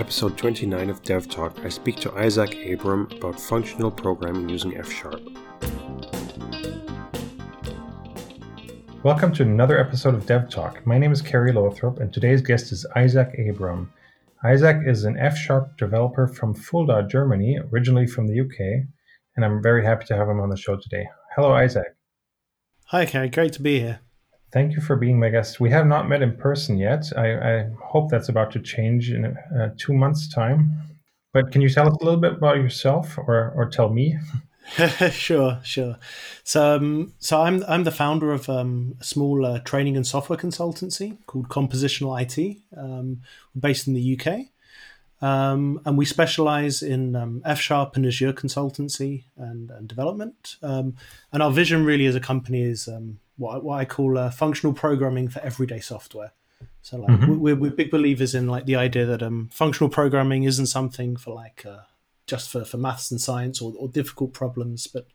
[0.00, 4.90] episode 29 of Dev Talk, I speak to Isaac Abraham about functional programming using F
[4.90, 5.20] Sharp.
[9.02, 10.86] Welcome to another episode of Dev Talk.
[10.86, 13.92] My name is Kerry Lothrop, and today's guest is Isaac Abraham.
[14.42, 18.86] Isaac is an F Sharp developer from Fulda, Germany, originally from the UK,
[19.36, 21.10] and I'm very happy to have him on the show today.
[21.36, 21.94] Hello, Isaac.
[22.86, 23.28] Hi, Kerry.
[23.28, 24.00] Great to be here.
[24.52, 25.60] Thank you for being my guest.
[25.60, 27.04] We have not met in person yet.
[27.16, 30.72] I, I hope that's about to change in uh, two months' time.
[31.32, 34.18] But can you tell us a little bit about yourself, or or tell me?
[35.10, 35.96] sure, sure.
[36.42, 40.38] So, um, so I'm I'm the founder of um, a small uh, training and software
[40.38, 43.22] consultancy called Compositional IT, um,
[43.58, 44.46] based in the UK,
[45.22, 50.56] um, and we specialize in um, F Sharp and Azure consultancy and, and development.
[50.62, 50.96] Um,
[51.32, 52.88] and our vision, really, as a company, is
[53.40, 56.32] what, what I call uh, functional programming for everyday software.
[56.82, 57.38] So like mm-hmm.
[57.38, 61.34] we're, we're big believers in like the idea that um, functional programming isn't something for
[61.34, 61.78] like uh,
[62.26, 65.06] just for, for maths and science or, or difficult problems, but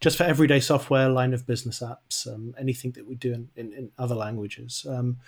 [0.00, 3.72] just for everyday software, line of business apps, um, anything that we do in, in,
[3.72, 4.86] in other languages.
[4.88, 5.18] Um,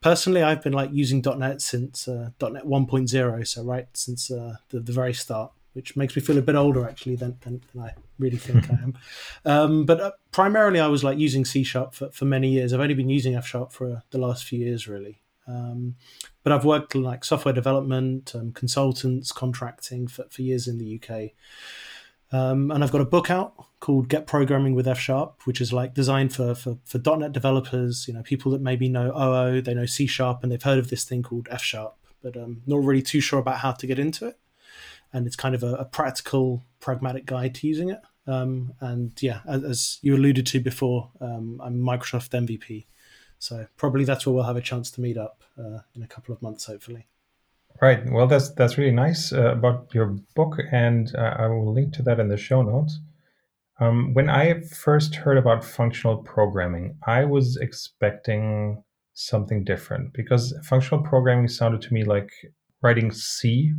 [0.00, 4.80] personally, I've been like using .NET since uh, .NET 1.0, so right since uh, the,
[4.80, 7.94] the very start which makes me feel a bit older actually than, than, than I
[8.18, 8.94] really think I am.
[9.44, 12.72] Um, but uh, primarily, I was like using C sharp for, for many years.
[12.72, 15.20] I've only been using F sharp for uh, the last few years, really.
[15.46, 15.96] Um,
[16.42, 21.30] but I've worked like software development, um, consultants, contracting for, for years in the UK.
[22.32, 25.72] Um, and I've got a book out called Get Programming with F Sharp, which is
[25.72, 29.74] like designed for, for, for .NET developers, you know, people that maybe know OO, they
[29.74, 32.84] know C Sharp, and they've heard of this thing called F Sharp, but um, not
[32.84, 34.38] really too sure about how to get into it
[35.12, 38.00] and it's kind of a, a practical, pragmatic guide to using it.
[38.26, 42.86] Um, and yeah, as, as, you alluded to before, um, I'm Microsoft MVP,
[43.38, 46.34] so probably that's where we'll have a chance to meet up uh, in a couple
[46.34, 47.06] of months, hopefully.
[47.80, 48.02] Right.
[48.10, 52.02] Well, that's that's really nice uh, about your book, and uh, I will link to
[52.02, 53.00] that in the show notes.
[53.80, 58.84] Um, when I first heard about functional programming, I was expecting
[59.14, 62.30] something different because functional programming sounded to me like
[62.82, 63.72] writing C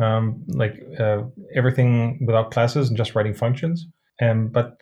[0.00, 1.22] um, like uh,
[1.54, 3.86] everything without classes and just writing functions.
[4.20, 4.78] Um, but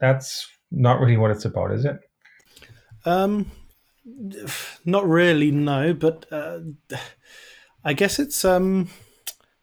[0.00, 1.98] that's not really what it's about, is it?
[3.04, 3.50] Um,
[4.84, 5.94] not really, no.
[5.94, 6.60] But uh,
[7.84, 8.88] I guess it's um,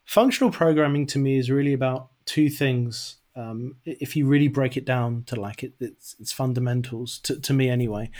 [0.04, 3.16] functional programming to me is really about two things.
[3.34, 7.52] Um, if you really break it down to like it, it's, it's fundamentals to, to
[7.52, 8.10] me anyway.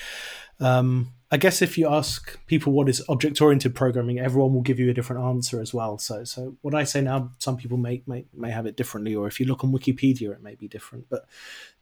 [0.60, 4.78] Um, I guess if you ask people what is object oriented programming, everyone will give
[4.78, 5.98] you a different answer as well.
[5.98, 9.26] So, so what I say now, some people may, may may have it differently, or
[9.26, 11.08] if you look on Wikipedia, it may be different.
[11.10, 11.26] But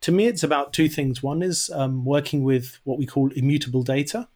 [0.01, 1.23] to me, it's about two things.
[1.23, 4.29] One is um, working with what we call immutable data,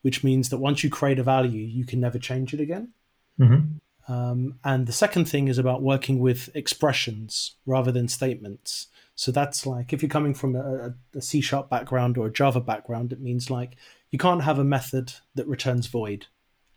[0.00, 2.92] which means that once you create a value, you can never change it again.
[3.38, 4.12] Mm-hmm.
[4.12, 8.86] Um, and the second thing is about working with expressions rather than statements.
[9.20, 12.58] So that's like if you're coming from a, a C sharp background or a Java
[12.58, 13.76] background, it means like
[14.10, 16.28] you can't have a method that returns void.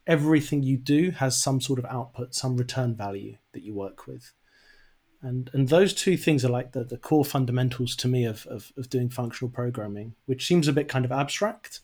[0.08, 4.34] Everything you do has some sort of output, some return value that you work with.
[5.22, 8.74] And, and those two things are like the, the core fundamentals to me of, of,
[8.76, 11.80] of doing functional programming, which seems a bit kind of abstract,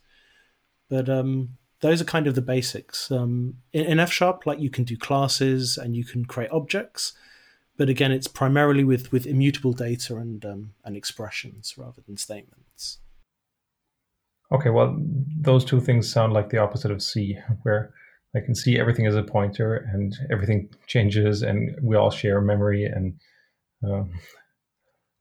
[0.90, 3.10] but um, those are kind of the basics.
[3.10, 7.14] Um, in, in F sharp, like you can do classes and you can create objects,
[7.80, 13.00] but again, it's primarily with with immutable data and um, and expressions rather than statements.
[14.52, 14.98] Okay, well,
[15.40, 17.94] those two things sound like the opposite of C, where
[18.36, 22.84] I can see everything as a pointer and everything changes, and we all share memory
[22.84, 23.18] and
[23.82, 24.12] um,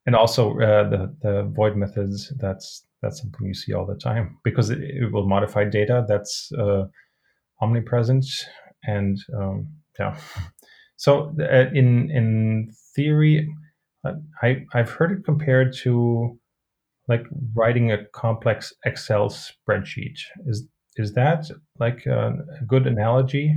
[0.04, 2.32] and also uh, the the void methods.
[2.40, 6.50] That's that's something you see all the time because it, it will modify data that's
[6.58, 6.86] uh,
[7.60, 8.26] omnipresent
[8.82, 9.68] and um,
[10.00, 10.16] yeah.
[10.98, 13.48] So uh, in in theory,
[14.04, 16.38] uh, I I've heard it compared to
[17.06, 17.24] like
[17.54, 20.18] writing a complex Excel spreadsheet.
[20.46, 20.66] Is
[20.96, 21.48] is that
[21.78, 23.56] like a, a good analogy?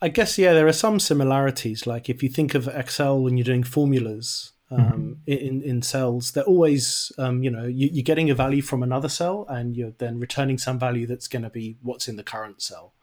[0.00, 1.84] I guess yeah, there are some similarities.
[1.84, 5.12] Like if you think of Excel when you're doing formulas um, mm-hmm.
[5.26, 9.08] in in cells, they're always um, you know you, you're getting a value from another
[9.08, 12.62] cell, and you're then returning some value that's going to be what's in the current
[12.62, 12.94] cell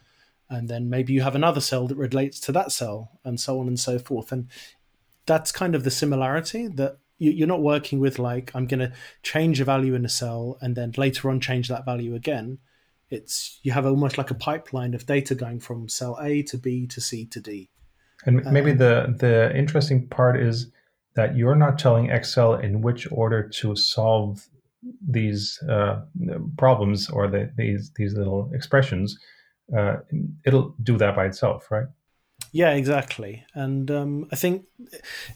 [0.51, 3.67] and then maybe you have another cell that relates to that cell and so on
[3.67, 4.33] and so forth.
[4.33, 4.49] And
[5.25, 9.61] that's kind of the similarity that you're not working with like i'm going to change
[9.61, 12.57] a value in a cell and then later on change that value again.
[13.11, 16.87] It's you have almost like a pipeline of data going from cell a to b
[16.87, 17.69] to c to d.
[18.25, 20.71] And maybe um, the the interesting part is
[21.15, 24.47] that you're not telling excel in which order to solve
[25.07, 26.01] these uh,
[26.57, 29.17] problems or the, these these little expressions
[29.75, 29.97] uh,
[30.45, 31.87] it'll do that by itself, right?
[32.51, 33.45] Yeah, exactly.
[33.53, 34.65] And um, I think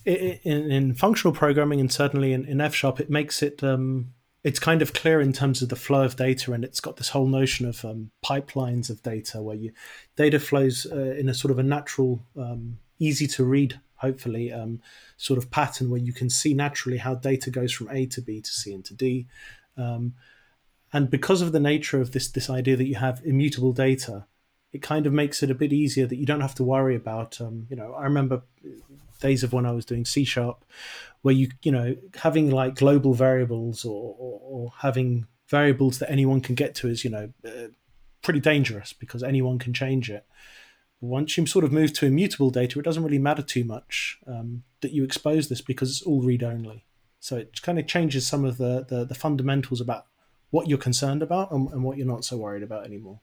[0.06, 4.14] in, in, functional programming and certainly in, in F sharp, it makes it um,
[4.46, 7.10] it's kind of clear in terms of the flow of data, and it's got this
[7.10, 9.72] whole notion of um, pipelines of data where you
[10.16, 14.82] data flows uh, in a sort of a natural, um, easy to read, hopefully, um,
[15.18, 18.40] sort of pattern where you can see naturally how data goes from A to B
[18.40, 19.26] to C and to D.
[19.78, 20.14] Um,
[20.94, 24.26] and because of the nature of this this idea that you have immutable data,
[24.72, 27.40] it kind of makes it a bit easier that you don't have to worry about.
[27.42, 28.44] Um, you know, I remember
[29.20, 30.64] days of when I was doing C sharp,
[31.22, 36.42] where you you know having like global variables or, or, or having variables that anyone
[36.42, 37.68] can get to is you know uh,
[38.22, 40.26] pretty dangerous because anyone can change it.
[41.02, 44.64] Once you sort of move to immutable data, it doesn't really matter too much um,
[44.82, 46.86] that you expose this because it's all read only.
[47.20, 50.08] So it kind of changes some of the, the, the fundamentals about
[50.50, 53.20] what you're concerned about and, and what you're not so worried about anymore.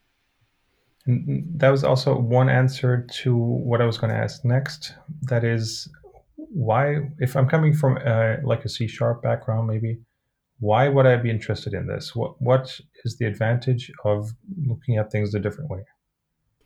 [1.06, 4.94] And that was also one answer to what I was going to ask next.
[5.22, 5.88] That is,
[6.36, 9.98] why, if I'm coming from a, like a C sharp background, maybe,
[10.60, 12.14] why would I be interested in this?
[12.14, 14.30] What What is the advantage of
[14.64, 15.84] looking at things a different way?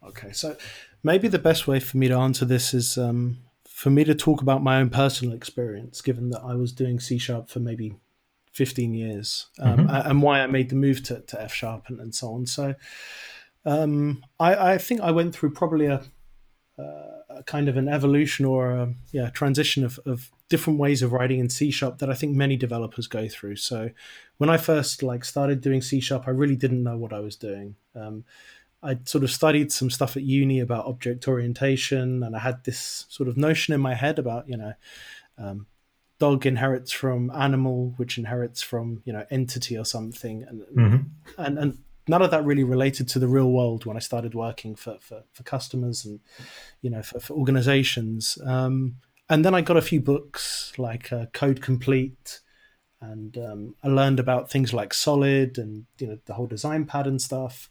[0.07, 0.57] Okay, so
[1.03, 4.43] maybe the best way for me to answer this is um, for me to talk
[4.43, 7.97] about my own personal experience, given that I was doing C sharp for maybe
[8.57, 10.11] 15 years um, mm-hmm.
[10.11, 12.47] and why I made the move to, to F sharp and, and so on.
[12.47, 12.75] So,
[13.67, 16.03] um, I, I, think I went through probably a,
[16.79, 21.39] a kind of an evolution or a yeah transition of, of different ways of writing
[21.39, 23.57] in C sharp that I think many developers go through.
[23.57, 23.91] So
[24.39, 27.37] when I first like started doing C sharp, I really didn't know what I was
[27.37, 27.77] doing.
[27.95, 28.25] Um,
[28.83, 33.05] I sort of studied some stuff at uni about object orientation, and I had this
[33.11, 34.73] sort of notion in my head about you know
[35.37, 35.67] um,
[36.19, 41.41] dog inherits from animal, which inherits from you know entity or something, and mm-hmm.
[41.41, 41.79] and and
[42.09, 45.25] none of that really related to the real world when I started working for for,
[45.33, 46.21] for customers and
[46.83, 48.39] you know for, for organizations.
[48.45, 48.97] Um,
[49.29, 52.41] and then I got a few books like uh, Code Complete,
[53.01, 57.19] and um, I learned about things like Solid and you know the whole design pattern
[57.19, 57.69] stuff.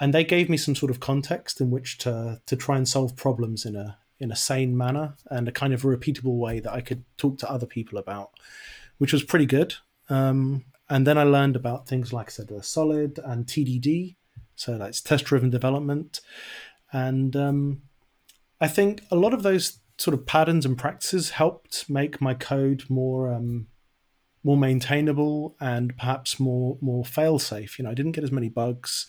[0.00, 3.16] And they gave me some sort of context in which to to try and solve
[3.16, 6.72] problems in a in a sane manner and a kind of a repeatable way that
[6.72, 8.30] I could talk to other people about,
[8.98, 9.74] which was pretty good.
[10.08, 14.16] Um, and then I learned about things like I said, uh, Solid and TDD,
[14.54, 16.20] so that's test driven development.
[16.92, 17.82] And um,
[18.60, 22.84] I think a lot of those sort of patterns and practices helped make my code
[22.88, 23.68] more um,
[24.42, 27.78] more maintainable and perhaps more more fail safe.
[27.78, 29.06] You know, I didn't get as many bugs,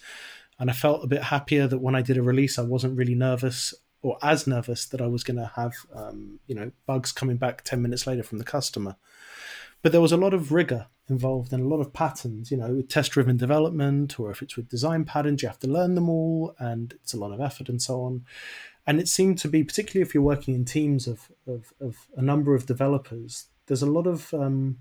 [0.57, 3.15] and I felt a bit happier that when I did a release, I wasn't really
[3.15, 3.73] nervous
[4.05, 7.63] or as nervous that I was going to have um, you know bugs coming back
[7.63, 8.95] ten minutes later from the customer.
[9.81, 12.51] But there was a lot of rigor involved and a lot of patterns.
[12.51, 15.95] You know, with test-driven development, or if it's with design patterns, you have to learn
[15.95, 18.25] them all, and it's a lot of effort and so on.
[18.87, 22.21] And it seemed to be, particularly if you're working in teams of of, of a
[22.21, 24.77] number of developers, there's a lot of um,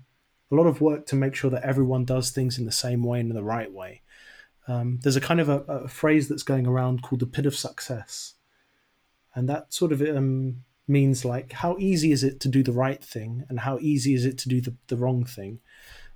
[0.51, 3.19] a lot of work to make sure that everyone does things in the same way
[3.19, 4.01] and in the right way.
[4.67, 7.55] Um, there's a kind of a, a, phrase that's going around called the pit of
[7.55, 8.34] success,
[9.35, 13.03] and that sort of um, means like how easy is it to do the right
[13.03, 15.59] thing and how easy is it to do the, the wrong thing?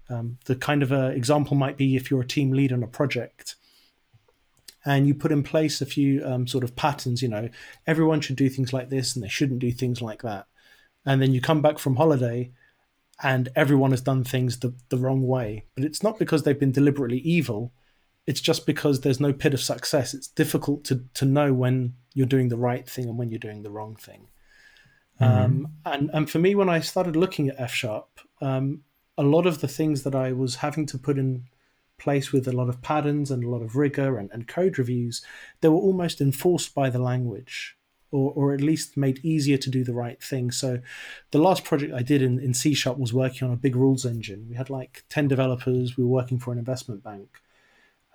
[0.09, 2.87] Um, the kind of a example might be if you're a team lead on a
[2.87, 3.55] project
[4.85, 7.49] and you put in place a few um, sort of patterns you know
[7.85, 10.47] everyone should do things like this and they shouldn't do things like that.
[11.05, 12.51] And then you come back from holiday
[13.21, 15.65] and everyone has done things the, the wrong way.
[15.75, 17.73] But it's not because they've been deliberately evil
[18.29, 20.13] it's just because there's no pit of success.
[20.13, 23.63] It's difficult to to know when you're doing the right thing and when you're doing
[23.63, 24.27] the wrong thing.
[25.19, 25.45] Mm-hmm.
[25.45, 28.83] Um, and and for me, when I started looking at F sharp, um,
[29.17, 31.45] a lot of the things that I was having to put in
[31.97, 35.25] place with a lot of patterns and a lot of rigor and, and code reviews,
[35.61, 37.75] they were almost enforced by the language.
[38.11, 40.49] Or, or at least made easier to do the right thing.
[40.49, 40.79] So,
[41.29, 44.03] the last project I did in, in C Sharp was working on a big rules
[44.03, 44.47] engine.
[44.49, 47.39] We had like 10 developers, we were working for an investment bank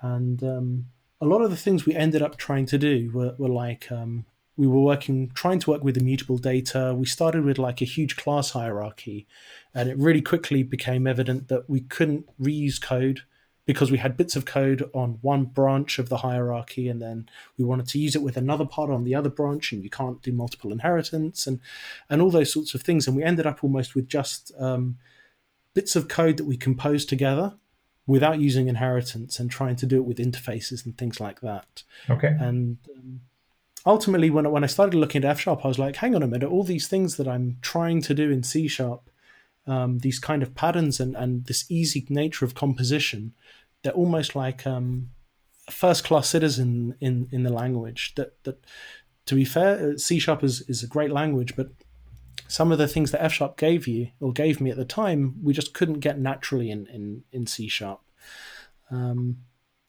[0.04, 0.86] and um,
[1.22, 4.26] a lot of the things we ended up trying to do were, were like um,
[4.54, 6.94] we were working trying to work with immutable data.
[6.94, 9.26] We started with like a huge class hierarchy
[9.74, 13.22] and it really quickly became evident that we couldn't reuse code
[13.64, 17.64] because we had bits of code on one branch of the hierarchy and then we
[17.64, 20.32] wanted to use it with another part on the other branch and you can't do
[20.32, 21.60] multiple inheritance and
[22.10, 23.06] and all those sorts of things.
[23.06, 24.98] And we ended up almost with just um,
[25.72, 27.54] bits of code that we composed together
[28.06, 31.82] without using inheritance and trying to do it with interfaces and things like that.
[32.10, 32.36] Okay.
[32.38, 33.20] And um,
[33.86, 36.26] ultimately, when, when I started looking at F sharp, I was like, hang on a
[36.26, 39.10] minute, all these things that I'm trying to do in C sharp,
[39.66, 43.32] um, these kind of patterns and, and this easy nature of composition,
[43.82, 45.10] they're almost like um,
[45.70, 48.64] first class citizen in, in the language that, that
[49.26, 51.68] to be fair, uh, C sharp is, is a great language, but
[52.48, 55.36] some of the things that F sharp gave you or gave me at the time,
[55.42, 58.00] we just couldn't get naturally in in, in C sharp.
[58.90, 59.38] Um,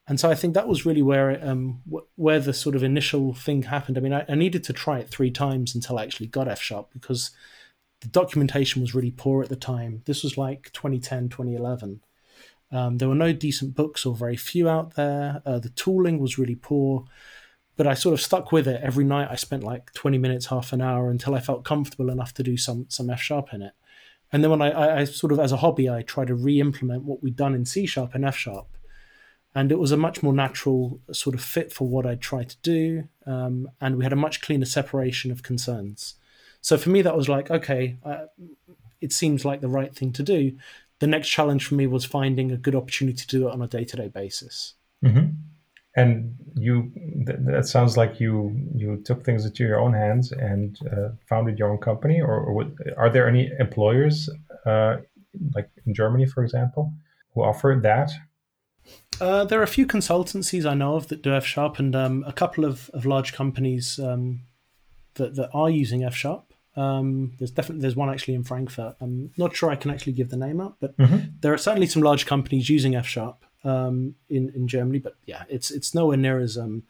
[0.07, 1.81] and so I think that was really where um,
[2.15, 3.97] where the sort of initial thing happened.
[3.97, 6.62] I mean, I, I, needed to try it three times until I actually got F
[6.62, 7.31] sharp because
[8.01, 10.03] the documentation was really poor at the time.
[10.05, 12.01] This was like 2010, 2011.
[12.71, 15.41] Um, there were no decent books or very few out there.
[15.45, 17.05] Uh, the tooling was really poor,
[17.75, 18.82] but I sort of stuck with it.
[18.84, 22.34] Every night I spent like 20 minutes, half an hour until I felt comfortable enough
[22.36, 23.74] to do some some F sharp in it.
[24.32, 27.03] And then when I, I, I sort of, as a hobby, I try to re-implement
[27.03, 28.67] what we'd done in C sharp and F sharp,
[29.53, 32.58] and it was a much more natural sort of fit for what I tried to
[32.62, 36.15] do, um, and we had a much cleaner separation of concerns.
[36.62, 38.25] So for me, that was like, okay, uh,
[39.00, 40.58] it seems like the right thing to do
[41.00, 43.67] the next challenge for me was finding a good opportunity to do it on a
[43.67, 45.32] day-to-day basis mm-hmm.
[45.95, 46.91] And you
[47.25, 51.59] th- that sounds like you you took things into your own hands and uh, founded
[51.59, 54.29] your own company or, or are there any employers
[54.65, 54.97] uh,
[55.53, 56.93] like in germany for example
[57.33, 58.11] who offer that
[59.21, 62.23] uh, there are a few consultancies I know of that do F sharp, and um,
[62.27, 64.41] a couple of, of large companies um,
[65.13, 66.53] that, that are using F sharp.
[66.75, 68.95] Um, there's definitely there's one actually in Frankfurt.
[68.99, 71.29] I'm not sure I can actually give the name up, but mm-hmm.
[71.39, 75.00] there are certainly some large companies using F sharp um, in in Germany.
[75.00, 76.84] But yeah, it's it's nowhere near as um,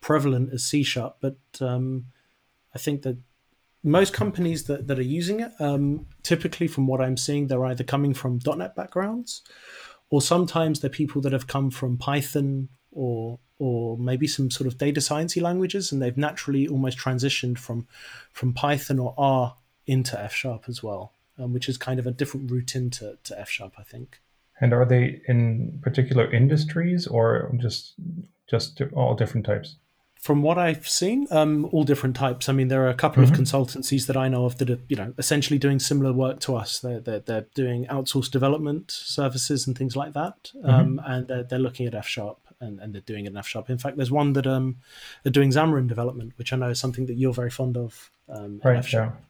[0.00, 1.18] prevalent as C sharp.
[1.20, 2.06] But um,
[2.74, 3.18] I think that
[3.84, 7.84] most companies that, that are using it, um, typically from what I'm seeing, they're either
[7.84, 9.42] coming from .NET backgrounds,
[10.10, 14.76] or sometimes they're people that have come from Python or or maybe some sort of
[14.76, 17.86] data sciencey languages, and they've naturally almost transitioned from
[18.32, 19.54] from Python or R
[19.86, 23.40] into F sharp as well, um, which is kind of a different route into to
[23.40, 24.20] F sharp, I think.
[24.60, 27.94] And are they in particular industries or just
[28.48, 29.76] just all different types?
[30.20, 32.48] From what I've seen, um, all different types.
[32.48, 33.32] I mean, there are a couple mm-hmm.
[33.32, 36.54] of consultancies that I know of that are, you know, essentially doing similar work to
[36.54, 36.78] us.
[36.78, 40.70] They're they're, they're doing outsourced development services and things like that, mm-hmm.
[40.70, 43.48] um, and they're, they're looking at F sharp and, and they're doing it in F
[43.48, 43.68] sharp.
[43.68, 44.76] In fact, there's one that um
[45.26, 48.10] are doing Xamarin development, which I know is something that you're very fond of.
[48.28, 48.76] Um, right.
[48.76, 49.14] F sharp.
[49.18, 49.26] Yeah.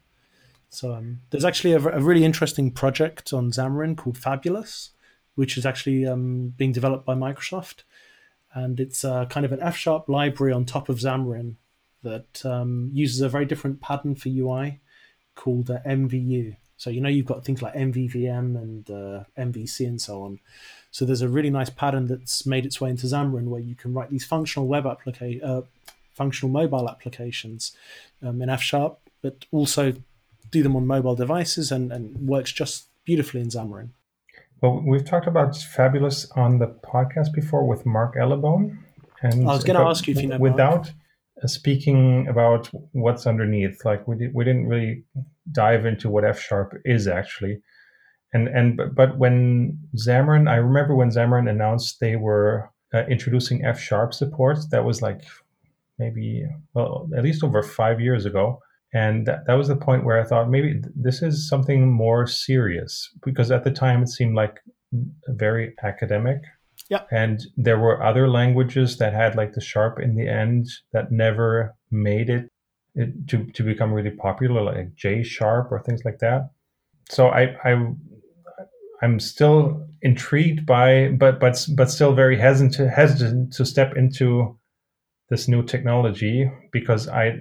[0.69, 4.93] So um, there's actually a, a, really interesting project on Xamarin called Fabulous,
[5.35, 7.83] which is actually um, being developed by Microsoft,
[8.55, 11.57] and it's uh, kind of an F sharp library on top of Xamarin
[12.03, 14.81] that um, uses a very different pattern for UI
[15.35, 16.57] called uh, MVU.
[16.77, 20.41] So you know you've got things like MVVM and uh, MVC and so on.
[20.91, 23.95] So there's a really nice pattern that's made its way into Xamarin where you can
[23.95, 25.63] write these functional web application, uh,
[26.13, 27.75] functional mobile applications
[28.23, 29.95] um, in F sharp, but also
[30.51, 33.91] do them on mobile devices and, and works just beautifully in Xamarin.
[34.63, 38.79] Well, we've talked about Fabulous on the podcast before with Mark Allibone.
[39.23, 40.97] And I was going to ask you if you know without Mark.
[41.43, 43.85] Uh, speaking about what's underneath.
[43.85, 45.05] Like we did, we didn't really
[45.51, 47.61] dive into what F sharp is actually
[48.33, 53.65] and and but, but when Xamarin, I remember when Xamarin announced they were uh, introducing
[53.65, 54.59] F sharp support.
[54.71, 55.23] That was like
[55.99, 58.61] maybe well at least over five years ago,
[58.93, 63.09] and that, that was the point where I thought maybe this is something more serious
[63.25, 64.61] because at the time it seemed like
[65.29, 66.43] very academic.
[66.91, 67.03] Yeah.
[67.11, 71.75] And there were other languages that had like the sharp in the end that never
[71.91, 72.51] made it,
[72.95, 76.51] it to, to become really popular, like J sharp or things like that.
[77.09, 77.93] So I, I
[79.03, 84.59] I'm still intrigued by, but but but still very hesitant hesitant to step into
[85.29, 87.41] this new technology because I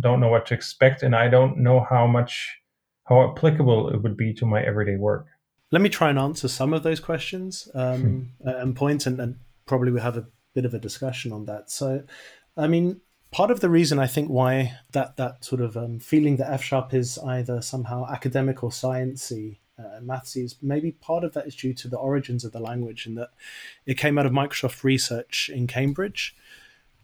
[0.00, 2.58] don't know what to expect and I don't know how much
[3.04, 5.26] how applicable it would be to my everyday work.
[5.70, 8.48] Let me try and answer some of those questions um, hmm.
[8.48, 11.70] and points, and, and probably we have a bit of a discussion on that.
[11.70, 12.02] So,
[12.56, 13.00] I mean,
[13.30, 16.62] part of the reason I think why that that sort of um, feeling that F
[16.62, 21.54] sharp is either somehow academic or sciencey uh, mathsy is maybe part of that is
[21.54, 23.30] due to the origins of the language and that
[23.84, 26.34] it came out of Microsoft research in Cambridge.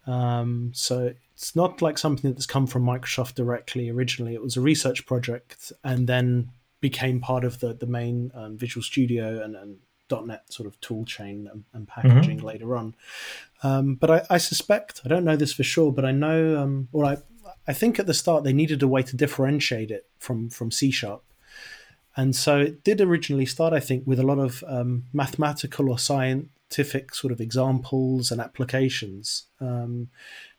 [0.06, 3.90] Um, so it's not like something that's come from Microsoft directly.
[3.90, 8.56] Originally, it was a research project and then became part of the the main um,
[8.56, 12.46] Visual Studio and, and .NET sort of tool chain and, and packaging mm-hmm.
[12.46, 12.94] later on.
[13.64, 16.88] Um, but I, I, suspect I don't know this for sure, but I know um,
[16.92, 17.16] or I
[17.66, 20.92] I think at the start they needed a way to differentiate it from from C
[20.92, 21.24] sharp
[22.16, 25.98] and so it did originally start, I think, with a lot of um, mathematical or
[25.98, 29.46] scientific sort of examples and applications.
[29.60, 30.08] Um,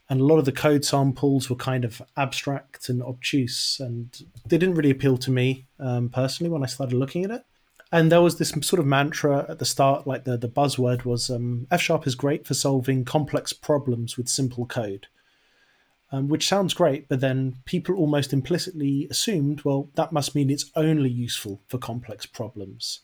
[0.10, 4.58] and a lot of the code samples were kind of abstract and obtuse, and they
[4.58, 7.46] didn't really appeal to me um, personally when I started looking at it.
[7.92, 11.30] And there was this sort of mantra at the start, like the, the buzzword was
[11.30, 15.08] um, F sharp is great for solving complex problems with simple code.
[16.14, 20.70] um, which sounds great, but then people almost implicitly assumed, well, that must mean it's
[20.76, 23.02] only useful for complex problems.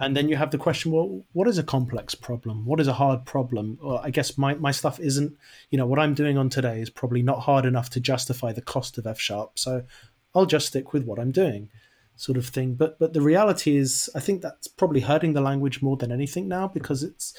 [0.00, 2.64] And then you have the question, well, what is a complex problem?
[2.64, 3.78] What is a hard problem?
[3.82, 5.36] Well, I guess my, my stuff isn't,
[5.70, 8.62] you know, what I'm doing on today is probably not hard enough to justify the
[8.62, 9.58] cost of F sharp.
[9.58, 9.82] So
[10.34, 11.68] I'll just stick with what I'm doing,
[12.14, 12.74] sort of thing.
[12.74, 16.46] But but the reality is, I think that's probably hurting the language more than anything
[16.46, 17.36] now because it's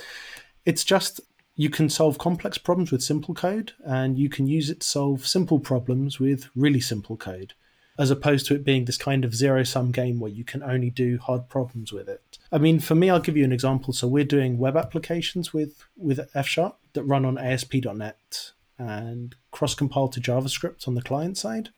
[0.65, 1.21] it's just
[1.55, 5.27] you can solve complex problems with simple code and you can use it to solve
[5.27, 7.53] simple problems with really simple code
[7.99, 10.89] as opposed to it being this kind of zero sum game where you can only
[10.89, 12.39] do hard problems with it.
[12.49, 13.93] I mean, for me, I'll give you an example.
[13.93, 19.75] So we're doing web applications with with F Sharp that run on ASP.NET and cross
[19.75, 21.69] compile to JavaScript on the client side.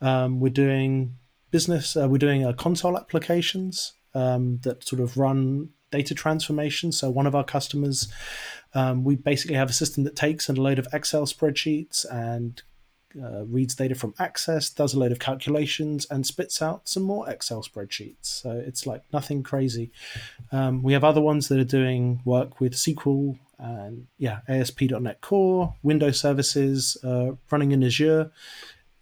[0.00, 1.16] Um, we're doing
[1.50, 1.94] business.
[1.94, 6.90] Uh, we're doing uh, console applications um, that sort of run data transformation.
[6.90, 8.10] So one of our customers,
[8.72, 12.62] um, we basically have a system that takes a load of Excel spreadsheets and
[13.20, 17.28] uh, reads data from Access, does a load of calculations, and spits out some more
[17.28, 18.16] Excel spreadsheets.
[18.22, 19.90] So it's like nothing crazy.
[20.52, 25.74] Um, we have other ones that are doing work with SQL and yeah, ASP.NET Core,
[25.82, 28.30] Windows services, uh, running in Azure.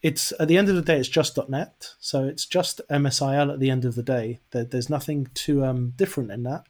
[0.02, 3.60] It's at the end of the day, it's just .NET, so it's just MSIL at
[3.60, 4.38] the end of the day.
[4.52, 6.64] There, there's nothing too um, different in that.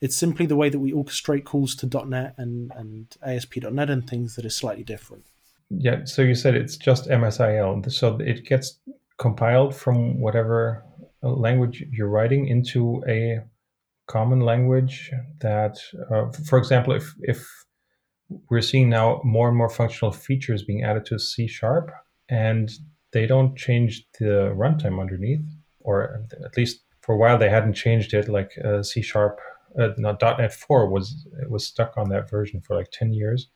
[0.00, 4.36] It's simply the way that we orchestrate calls to .NET and, and ASP.NET and things
[4.36, 5.24] that is slightly different.
[5.78, 7.90] Yeah, so you said it's just MSIL.
[7.90, 8.78] So it gets
[9.18, 10.84] compiled from whatever
[11.22, 13.40] language you're writing into a
[14.06, 15.10] common language
[15.40, 15.78] that,
[16.10, 17.46] uh, for example, if, if
[18.50, 21.90] we're seeing now more and more functional features being added to C sharp
[22.28, 22.70] and
[23.12, 25.44] they don't change the runtime underneath,
[25.80, 29.38] or at least for a while they hadn't changed it, like uh, C sharp,
[29.78, 33.48] uh, not .NET 4 was, was stuck on that version for like 10 years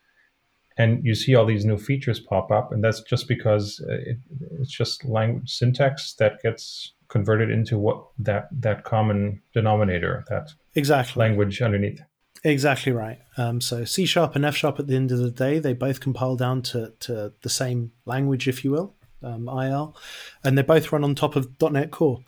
[0.79, 4.19] and you see all these new features pop up and that's just because uh, it,
[4.61, 11.21] it's just language syntax that gets converted into what that that common denominator that exactly.
[11.21, 12.01] language underneath.
[12.45, 13.19] Exactly right.
[13.37, 16.01] Um, so c sharp and f sharp at the end of the day they both
[16.01, 19.97] compile down to, to the same language if you will um, il
[20.45, 21.49] and they both run on top of.
[21.71, 22.21] Net core.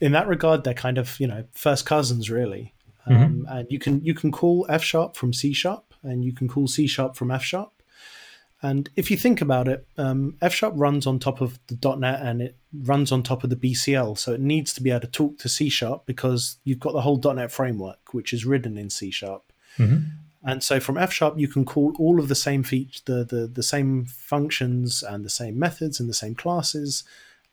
[0.00, 2.74] In that regard they're kind of you know first cousins really.
[3.08, 3.22] Mm-hmm.
[3.22, 3.56] um, mm-hmm.
[3.56, 6.66] and you can you can call f sharp from c sharp and you can call
[6.66, 7.73] c sharp from f sharp
[8.64, 12.22] and if you think about it, um, F Sharp runs on top of the .NET
[12.22, 15.06] and it runs on top of the BCL, so it needs to be able to
[15.06, 18.88] talk to C Sharp because you've got the whole .NET framework, which is written in
[18.88, 19.52] C Sharp.
[19.76, 20.04] Mm-hmm.
[20.46, 23.46] And so from F Sharp, you can call all of the same feature, the, the
[23.46, 27.04] the same functions and the same methods and the same classes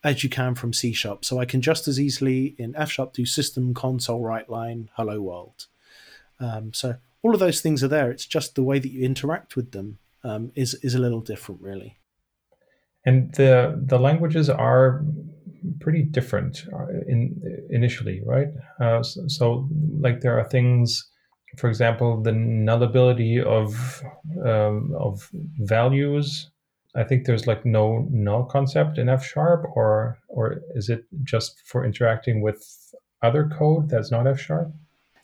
[0.05, 1.25] as you can from C Sharp.
[1.25, 5.19] So I can just as easily in F Sharp do system console write line hello
[5.19, 5.67] world.
[6.39, 8.09] Um, so all of those things are there.
[8.09, 11.61] It's just the way that you interact with them um, is is a little different,
[11.61, 11.97] really.
[13.05, 15.03] And the the languages are
[15.79, 18.47] pretty different uh, in initially, right?
[18.79, 21.09] Uh, so, so, like there are things,
[21.57, 24.03] for example, the nullability of
[24.45, 25.29] um, of
[25.59, 26.49] values.
[26.93, 31.61] I think there's like no null concept in F sharp, or or is it just
[31.65, 32.63] for interacting with
[33.21, 34.71] other code that's not F sharp?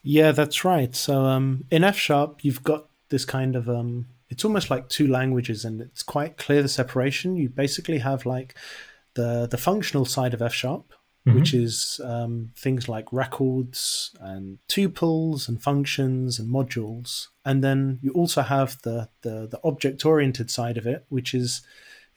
[0.03, 0.95] Yeah, that's right.
[0.95, 5.07] So um, in F sharp, you've got this kind of um, it's almost like two
[5.07, 8.55] languages and it's quite clear the separation you basically have like
[9.13, 10.93] the the functional side of f sharp
[11.25, 11.37] mm-hmm.
[11.37, 18.11] which is um, things like records and tuples and functions and modules and then you
[18.11, 21.61] also have the the, the object oriented side of it which is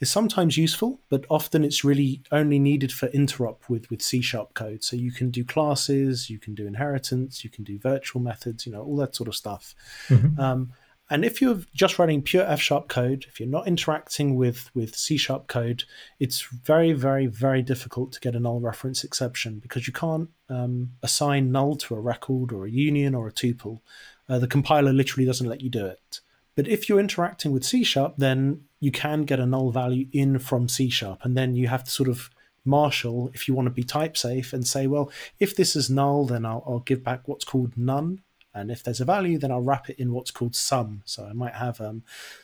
[0.00, 4.54] is sometimes useful, but often it's really only needed for interop with, with C sharp
[4.54, 4.82] code.
[4.82, 8.72] So you can do classes, you can do inheritance, you can do virtual methods, you
[8.72, 9.74] know, all that sort of stuff.
[10.08, 10.40] Mm-hmm.
[10.40, 10.72] Um,
[11.10, 14.94] and if you're just running pure F sharp code, if you're not interacting with, with
[14.94, 15.82] C sharp code,
[16.20, 20.92] it's very, very, very difficult to get a null reference exception because you can't um,
[21.02, 23.80] assign null to a record or a union or a tuple.
[24.28, 26.20] Uh, the compiler literally doesn't let you do it.
[26.54, 30.38] But if you're interacting with C sharp, then you can get a null value in
[30.38, 31.24] from C sharp.
[31.24, 32.30] And then you have to sort of
[32.64, 36.26] marshal if you want to be type safe and say, well, if this is null,
[36.26, 39.60] then I'll, I'll give back what's called none and if there's a value, then I'll
[39.60, 41.02] wrap it in what's called Some.
[41.04, 42.02] So I might have um,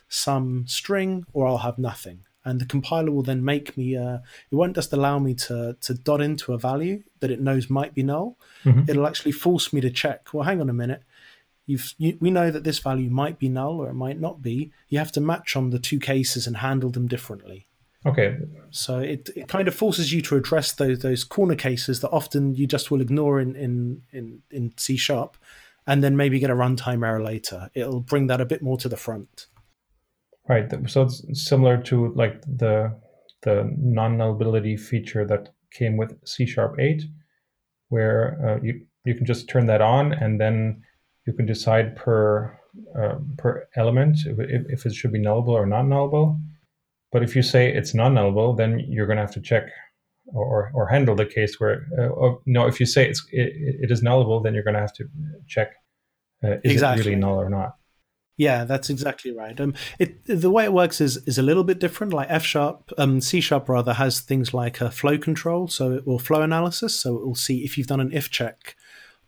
[0.09, 2.21] some string or I'll have nothing.
[2.45, 4.19] And the compiler will then make me, uh,
[4.51, 7.93] it won't just allow me to, to dot into a value that it knows might
[7.93, 8.39] be null.
[8.65, 8.89] Mm-hmm.
[8.89, 11.03] It'll actually force me to check, well, hang on a minute.
[11.67, 14.71] You've, you, we know that this value might be null or it might not be.
[14.89, 17.67] You have to match on the two cases and handle them differently.
[18.07, 18.37] Okay.
[18.71, 22.55] So it, it kind of forces you to address those those corner cases that often
[22.55, 25.37] you just will ignore in in in, in C sharp
[25.87, 27.71] and then maybe get a runtime error later.
[27.75, 29.47] It'll bring that a bit more to the front.
[30.49, 30.71] Right.
[30.89, 32.97] So it's similar to like the
[33.43, 37.03] the non-nullability feature that came with C Sharp 8,
[37.89, 40.83] where uh, you you can just turn that on and then
[41.27, 42.59] you can decide per
[42.99, 46.39] uh, per element if, if, it should be nullable or not nullable.
[47.11, 49.65] But if you say it's non nullable, then you're going to have to check
[50.35, 53.91] or, or handle the case where uh, or, no, if you say it's it, it
[53.91, 55.05] is nullable, then you're going to have to
[55.47, 55.73] check
[56.45, 57.03] uh, is exactly.
[57.03, 57.77] it really null or not.
[58.39, 59.59] Yeah, that's exactly right.
[59.59, 62.13] Um, it the way it works is is a little bit different.
[62.13, 66.07] Like F sharp, um, C sharp rather has things like a flow control, so it
[66.07, 66.95] will flow analysis.
[67.01, 68.77] So it will see if you've done an if check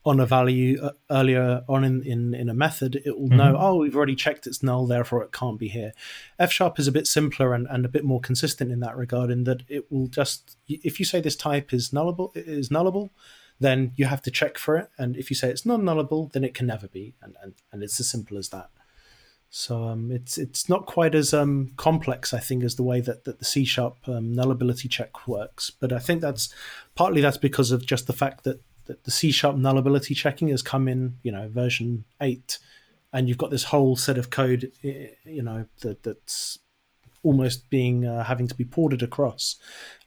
[0.04, 3.36] on a value uh, earlier on in, in, in a method, it will mm-hmm.
[3.36, 5.92] know, oh, we've already checked it's null, therefore it can't be here.
[6.38, 9.30] F sharp is a bit simpler and, and a bit more consistent in that regard,
[9.30, 13.10] in that it will just, if you say this type is nullable, is nullable,
[13.60, 14.88] then you have to check for it.
[14.98, 17.14] And if you say it's non nullable, then it can never be.
[17.20, 18.70] And, and, and it's as simple as that.
[19.50, 23.24] So um, it's it's not quite as um, complex, I think, as the way that,
[23.24, 25.70] that the C sharp um, nullability check works.
[25.70, 26.52] But I think that's
[26.94, 30.62] partly that's because of just the fact that the, the C sharp nullability checking has
[30.62, 32.58] come in, you know, version eight,
[33.12, 36.58] and you've got this whole set of code, you know, that that's
[37.22, 39.56] almost being uh, having to be ported across,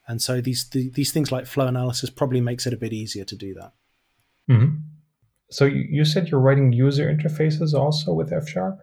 [0.08, 3.24] and so these the, these things like flow analysis probably makes it a bit easier
[3.24, 3.72] to do that.
[4.50, 4.78] Mm-hmm.
[5.52, 8.82] So you said you're writing user interfaces also with F sharp.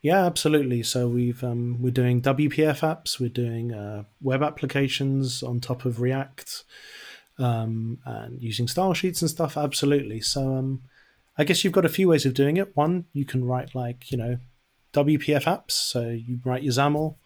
[0.00, 0.82] Yeah, absolutely.
[0.82, 6.00] So we've um, we're doing WPF apps, we're doing uh, web applications on top of
[6.00, 6.64] React
[7.38, 9.56] um, and using style sheets and stuff.
[9.56, 10.20] Absolutely.
[10.20, 10.82] So um,
[11.36, 12.76] I guess you've got a few ways of doing it.
[12.76, 14.38] One, you can write like you know
[14.92, 15.72] WPF apps.
[15.72, 17.16] So you write your XAML,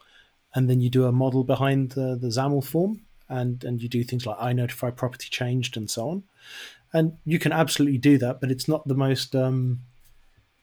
[0.55, 4.05] and then you do a model behind the the XAML form, and and you do
[4.05, 6.23] things like I notify property changed and so on.
[6.93, 9.81] And you can absolutely do that, but it's not the most um,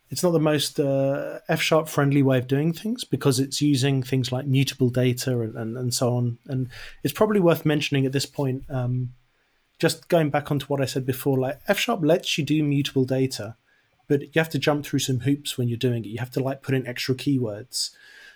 [0.09, 4.03] it's not the most uh, F sharp friendly way of doing things because it's using
[4.03, 6.37] things like mutable data and, and, and, so on.
[6.47, 6.69] And
[7.03, 9.13] it's probably worth mentioning at this point um,
[9.79, 13.05] just going back onto what I said before, like F sharp lets you do mutable
[13.05, 13.55] data,
[14.07, 16.09] but you have to jump through some hoops when you're doing it.
[16.09, 17.91] You have to like put in extra keywords.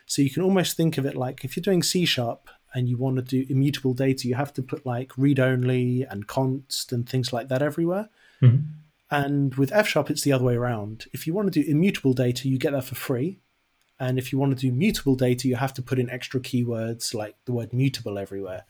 [0.06, 2.98] So you can almost think of it like if you're doing C sharp and you
[2.98, 7.08] want to do immutable data, you have to put like read only and const and
[7.08, 8.10] things like that everywhere.
[8.42, 8.66] Mm-hmm.
[9.12, 11.06] And with F sharp, it's the other way around.
[11.14, 13.40] If you want to do immutable data, you get that for free.
[14.00, 17.14] And if you want to do mutable data, you have to put in extra keywords
[17.14, 18.66] like the word mutable everywhere.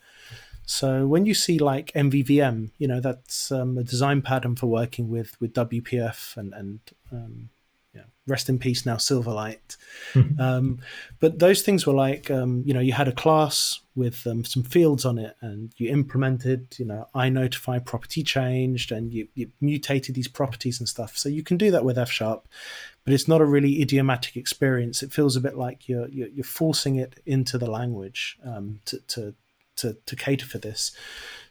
[0.70, 5.10] So when you see like MVVM, you know that's um, a design pattern for working
[5.10, 6.80] with with WPF and and
[7.12, 7.50] um,
[7.96, 9.78] yeah, rest in peace now Silverlight.
[10.14, 10.40] Mm-hmm.
[10.50, 10.80] Um,
[11.20, 14.62] but those things were like um, you know you had a class with um, some
[14.62, 19.52] fields on it, and you implemented you know I notify property changed, and you, you
[19.60, 21.18] mutated these properties and stuff.
[21.18, 22.48] So you can do that with F sharp,
[23.06, 25.02] but it's not a really idiomatic experience.
[25.02, 29.00] It feels a bit like you're you're, you're forcing it into the language um, to,
[29.08, 29.34] to
[29.82, 30.92] to, to cater for this.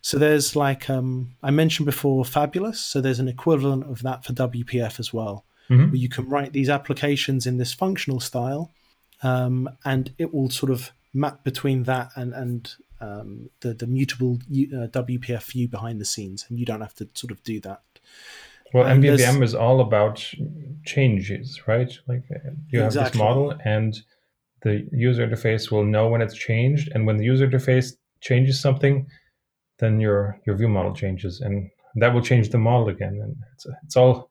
[0.00, 2.80] So there's like um, I mentioned before, Fabulous.
[2.80, 5.90] So there's an equivalent of that for WPF as well, mm-hmm.
[5.90, 8.70] where you can write these applications in this functional style,
[9.22, 14.38] um, and it will sort of map between that and and um, the the mutable
[14.50, 17.82] uh, WPF view behind the scenes, and you don't have to sort of do that.
[18.74, 20.24] Well, and MVVM is all about
[20.84, 21.90] changes, right?
[22.06, 23.10] Like uh, you have exactly.
[23.10, 24.00] this model, and
[24.62, 29.06] the user interface will know when it's changed, and when the user interface changes something,
[29.78, 33.20] then your your view model changes, and that will change the model again.
[33.22, 34.30] And it's it's all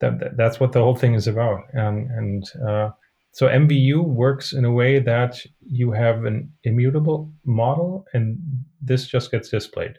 [0.00, 1.60] that, that that's what the whole thing is about.
[1.72, 2.90] And and uh,
[3.32, 8.38] so MVU works in a way that you have an immutable model, and
[8.80, 9.96] this just gets displayed.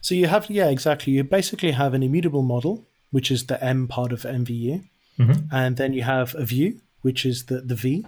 [0.00, 1.12] So you have yeah exactly.
[1.14, 4.84] You basically have an immutable model, which is the M part of MVU,
[5.18, 5.54] mm-hmm.
[5.54, 8.06] and then you have a view, which is the the V,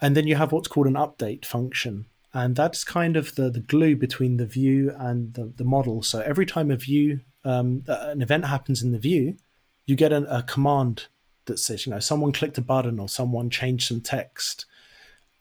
[0.00, 3.60] and then you have what's called an update function, and that's kind of the, the
[3.60, 6.02] glue between the view and the, the model.
[6.02, 9.36] So every time a view, um, an event happens in the view,
[9.84, 11.06] you get a, command
[11.46, 14.64] that says, you know, someone clicked a button or someone changed some text,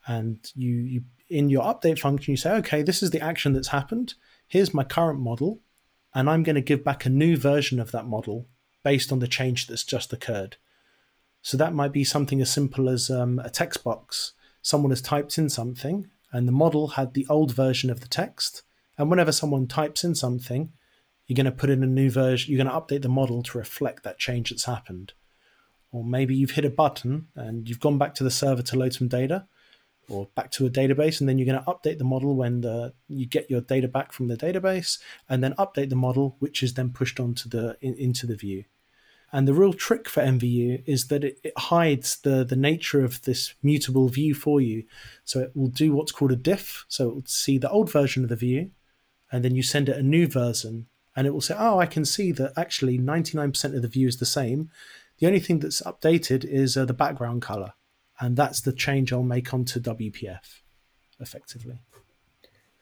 [0.07, 3.69] and you, you in your update function you say, okay, this is the action that's
[3.69, 4.15] happened.
[4.47, 5.59] Here's my current model,
[6.13, 8.47] and I'm going to give back a new version of that model
[8.83, 10.57] based on the change that's just occurred.
[11.41, 14.33] So that might be something as simple as um, a text box.
[14.61, 18.63] Someone has typed in something, and the model had the old version of the text.
[18.97, 20.71] And whenever someone types in something,
[21.27, 23.57] you're going to put in a new version, you're going to update the model to
[23.57, 25.13] reflect that change that's happened.
[25.91, 28.93] Or maybe you've hit a button and you've gone back to the server to load
[28.93, 29.47] some data
[30.09, 32.93] or back to a database, and then you're going to update the model when the,
[33.07, 36.73] you get your data back from the database, and then update the model, which is
[36.73, 38.65] then pushed onto the in, into the view.
[39.33, 43.21] And the real trick for MVU is that it, it, hides the, the nature of
[43.21, 44.83] this mutable view for you.
[45.23, 46.85] So it will do what's called a diff.
[46.89, 48.71] So it will see the old version of the view,
[49.31, 52.03] and then you send it a new version, and it will say, oh, I can
[52.03, 54.69] see that actually 99% of the view is the same.
[55.19, 57.73] The only thing that's updated is uh, the background color.
[58.19, 60.61] And that's the change I'll make onto WPF
[61.19, 61.79] effectively.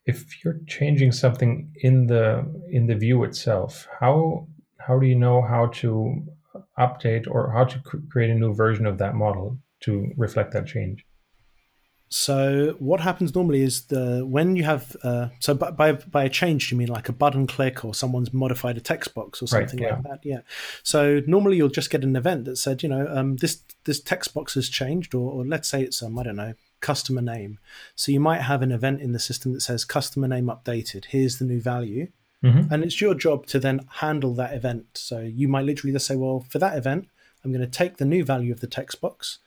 [0.05, 5.41] If you're changing something in the in the view itself, how how do you know
[5.41, 6.23] how to
[6.79, 11.05] update or how to create a new version of that model to reflect that change?
[12.09, 16.29] So what happens normally is the when you have uh, so by, by, by a
[16.29, 19.79] change you mean like a button click or someone's modified a text box or something
[19.79, 19.95] right, yeah.
[19.95, 20.39] like that yeah
[20.81, 24.33] so normally you'll just get an event that said you know um, this this text
[24.33, 27.59] box has changed or, or let's say it's um, I don't know customer name
[27.93, 31.37] so you might have an event in the system that says customer name updated here's
[31.37, 32.07] the new value
[32.43, 32.71] mm-hmm.
[32.73, 36.15] and it's your job to then handle that event so you might literally just say
[36.15, 37.07] well for that event
[37.43, 39.39] I'm going to take the new value of the text box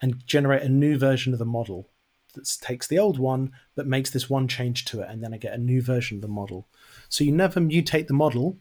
[0.00, 1.88] and generate a new version of the model
[2.36, 5.38] that takes the old one but makes this one change to it, and then I
[5.38, 6.68] get a new version of the model.
[7.08, 8.58] So you never mutate the model.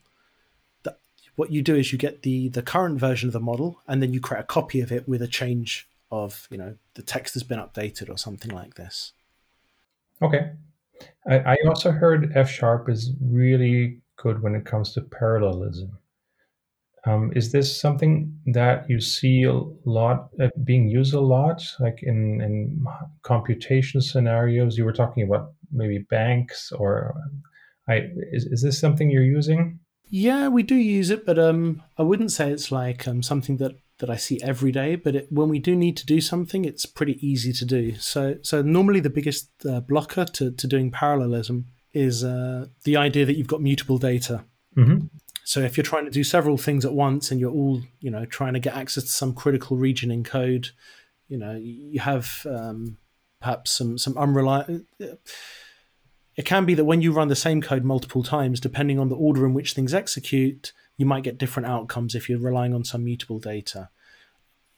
[1.36, 4.14] What you do is you get the the current version of the model, and then
[4.14, 7.44] you create a copy of it with a change of you know the text has
[7.44, 9.12] been updated or something like this.
[10.22, 10.52] Okay,
[11.30, 15.98] I, I also heard F sharp is really good when it comes to parallelism.
[17.08, 22.00] Um, is this something that you see a lot uh, being used a lot, like
[22.02, 22.84] in, in
[23.22, 24.78] computation scenarios?
[24.78, 27.14] You were talking about maybe banks, or
[27.88, 29.80] I is, is this something you're using?
[30.10, 33.74] Yeah, we do use it, but um, I wouldn't say it's like um, something that
[34.00, 34.96] that I see every day.
[34.96, 37.96] But it, when we do need to do something, it's pretty easy to do.
[37.96, 43.26] So so normally the biggest uh, blocker to to doing parallelism is uh, the idea
[43.26, 44.44] that you've got mutable data.
[44.76, 45.08] Mm-hmm.
[45.46, 48.26] So if you're trying to do several things at once and you're all, you know,
[48.26, 50.70] trying to get access to some critical region in code,
[51.28, 52.98] you know, you have um,
[53.40, 54.82] perhaps some some unreliable.
[55.00, 59.16] It can be that when you run the same code multiple times, depending on the
[59.16, 63.04] order in which things execute, you might get different outcomes if you're relying on some
[63.04, 63.90] mutable data.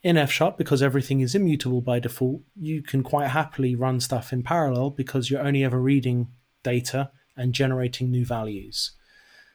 [0.03, 4.31] In F sharp, because everything is immutable by default, you can quite happily run stuff
[4.31, 6.29] in parallel because you're only ever reading
[6.63, 8.91] data and generating new values.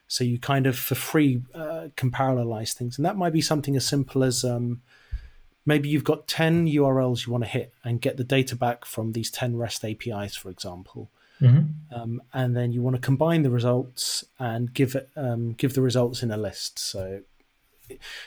[0.06, 3.76] So you kind of for free uh, can parallelize things, and that might be something
[3.76, 4.82] as simple as um,
[5.64, 9.12] maybe you've got ten URLs you want to hit and get the data back from
[9.12, 11.10] these ten REST APIs, for example.
[11.40, 11.94] Mm-hmm.
[11.94, 15.82] Um, and then you want to combine the results and give it um, give the
[15.82, 16.78] results in a list.
[16.78, 17.22] So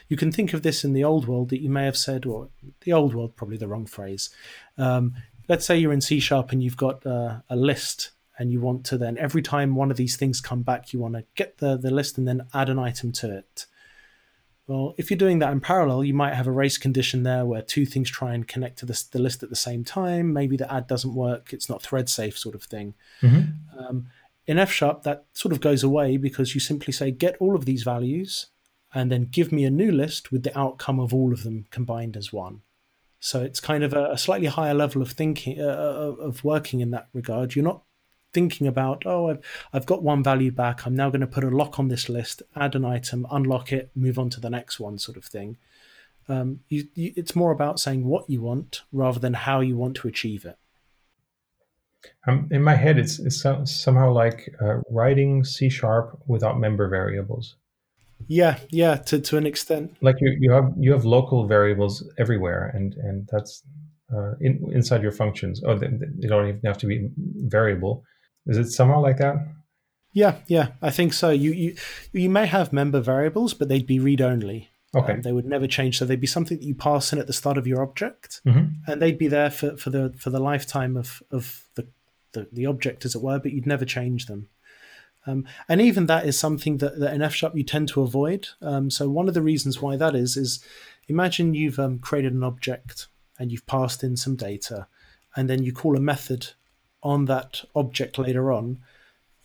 [0.10, 2.50] you can think of this in the old world that you may have said, or
[2.82, 4.30] the old world, probably the wrong phrase.
[4.78, 5.16] Um,
[5.48, 8.86] let's say you're in C sharp and you've got uh, a list and you want
[8.86, 11.78] to then every time one of these things come back you want to get the,
[11.78, 13.66] the list and then add an item to it
[14.68, 17.62] well if you're doing that in parallel you might have a race condition there where
[17.62, 20.34] two things try and connect to the, the list at the same time.
[20.34, 22.94] Maybe the add doesn't work it's not thread safe sort of thing.
[23.22, 23.80] Mm-hmm.
[23.80, 24.08] um,
[24.48, 27.66] in f sharp that sort of goes away because you simply say get all of
[27.66, 28.48] these values
[28.94, 32.16] and then give me a new list with the outcome of all of them combined
[32.16, 32.62] as one.
[33.20, 36.92] So it's kind of a, a slightly higher level of thinking uh, of working in
[36.92, 37.56] that regard.
[37.56, 37.82] You're not
[38.36, 39.40] thinking about, oh, I've,
[39.72, 40.86] I've got one value back.
[40.86, 43.90] I'm now going to put a lock on this list, add an item, unlock it,
[43.96, 45.58] move on to the next one, sort of thing.
[46.28, 49.96] Um, you, you, it's more about saying what you want rather than how you want
[49.98, 50.58] to achieve it.
[52.28, 53.42] Um, in my head, it's, it's
[53.84, 57.56] somehow like uh, writing C sharp without member variables.
[58.28, 59.96] Yeah, yeah, to, to an extent.
[60.02, 63.64] Like you, you have you have local variables everywhere, and and that's
[64.14, 65.62] uh, in, inside your functions.
[65.66, 68.04] Oh, they, they, don't even have to be variable.
[68.48, 69.48] Is it somewhere like that?
[70.14, 71.30] Yeah, yeah, I think so.
[71.30, 71.76] You you
[72.14, 74.70] you may have member variables, but they'd be read only.
[74.96, 75.14] Okay.
[75.14, 75.98] Um, they would never change.
[75.98, 78.90] So they'd be something that you pass in at the start of your object, mm-hmm.
[78.90, 81.88] and they'd be there for, for the for the lifetime of of the,
[82.32, 83.40] the, the object, as it were.
[83.40, 84.48] But you'd never change them.
[85.28, 88.48] Um, and even that is something that, that in F sharp you tend to avoid.
[88.62, 90.64] Um, so one of the reasons why that is is
[91.08, 94.88] imagine you've um, created an object and you've passed in some data,
[95.36, 96.52] and then you call a method
[97.06, 98.80] on that object later on,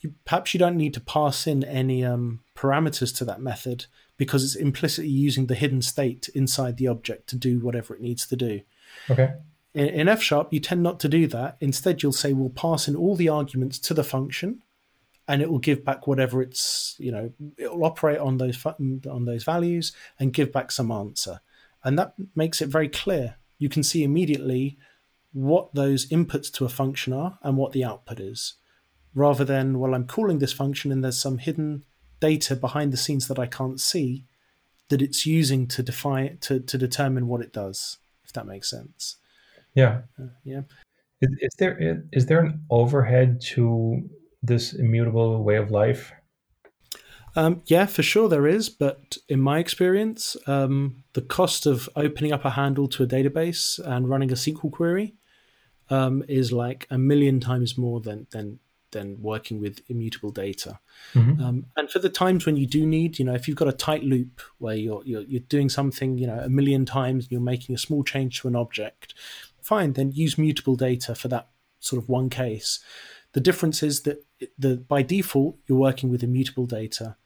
[0.01, 3.85] you, perhaps you don't need to pass in any um, parameters to that method
[4.16, 8.27] because it's implicitly using the hidden state inside the object to do whatever it needs
[8.27, 8.62] to do.
[9.11, 9.35] Okay.
[9.75, 11.59] In, in F sharp, you tend not to do that.
[11.61, 14.62] Instead, you'll say we'll pass in all the arguments to the function,
[15.29, 19.25] and it will give back whatever it's you know it will operate on those on
[19.27, 21.40] those values and give back some answer,
[21.85, 23.37] and that makes it very clear.
[23.59, 24.79] You can see immediately
[25.33, 28.55] what those inputs to a function are and what the output is,
[29.14, 31.85] rather than, well, I'm calling this function and there's some hidden
[32.21, 34.27] data behind the scenes that I can't see.
[34.90, 37.99] that it's using to define to to determine what it does.
[38.25, 39.16] If that makes sense.
[39.75, 40.03] Yeah.
[40.21, 40.62] Uh, yeah.
[41.23, 44.09] Is, is there is there an overhead to
[44.43, 46.12] this immutable way of life?
[47.37, 52.33] Um, yeah, for sure there is, but in my experience, um, the cost of opening
[52.33, 55.14] up a handle to a database and running a SQL query
[55.90, 58.61] um, is like a million times more than than
[58.92, 60.81] than working with immutable data.
[61.14, 61.40] Mm-hmm.
[61.40, 63.72] Um, and for the times when you do need, you know, if you've got a
[63.72, 67.74] tight loop where you're, you're you're doing something, you know, a million times, you're making
[67.74, 69.14] a small change to an object,
[69.62, 71.48] fine, then use mutable data for that
[71.79, 72.81] sort of one case.
[73.33, 74.24] The difference is that
[74.59, 77.16] the by default you're working with immutable data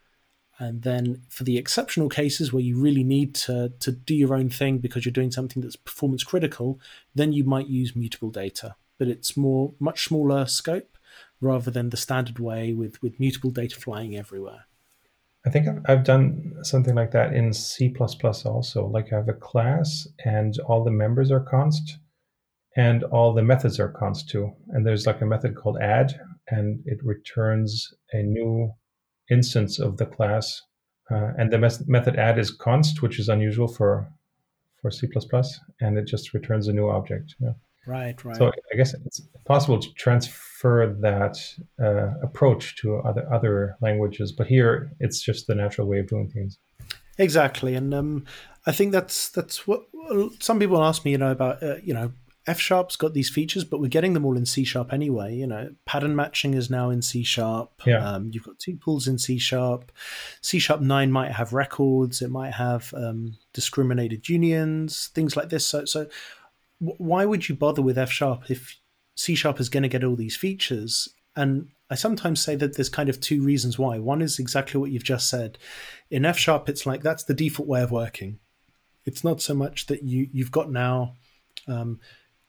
[0.59, 4.49] and then for the exceptional cases where you really need to, to do your own
[4.49, 6.81] thing because you're doing something that's performance critical,
[7.15, 8.77] then you might use mutable data.
[8.99, 10.97] But it's more much smaller scope
[11.41, 14.67] rather than the standard way with, with mutable data flying everywhere.
[15.47, 18.87] I think I've, I've done something like that in C also.
[18.87, 21.99] Like I have a class and all the members are const
[22.77, 24.53] and all the methods are const too.
[24.69, 28.73] And there's like a method called add and it returns a new
[29.31, 30.61] instance of the class.
[31.11, 34.09] Uh, and the mes- method add is const, which is unusual for
[34.81, 35.09] for C++,
[35.81, 37.35] and it just returns a new object.
[37.41, 37.53] Yeah.
[37.87, 38.37] Right, right.
[38.37, 41.39] So I guess it's possible to transfer that
[41.83, 46.31] uh, approach to other other languages, but here it's just the natural way of doing
[46.31, 46.59] things.
[47.19, 48.25] Exactly, and um,
[48.67, 49.83] I think that's that's what
[50.41, 52.13] some people ask me, you know, about uh, you know
[52.47, 55.35] F sharp's got these features, but we're getting them all in C sharp anyway.
[55.35, 57.73] You know, pattern matching is now in C sharp.
[57.87, 58.07] Yeah.
[58.07, 59.91] Um, you've got tuples in C sharp.
[60.43, 62.21] C sharp nine might have records.
[62.21, 65.67] It might have um, discriminated unions, things like this.
[65.67, 66.07] So, so
[66.79, 68.79] why would you bother with F sharp if
[69.15, 71.09] C sharp is going to get all these features?
[71.35, 73.99] And I sometimes say that there's kind of two reasons why.
[73.99, 75.57] One is exactly what you've just said.
[76.11, 78.39] In F sharp, it's like that's the default way of working.
[79.07, 81.15] It's not so much that you you've got now.
[81.67, 82.01] Um,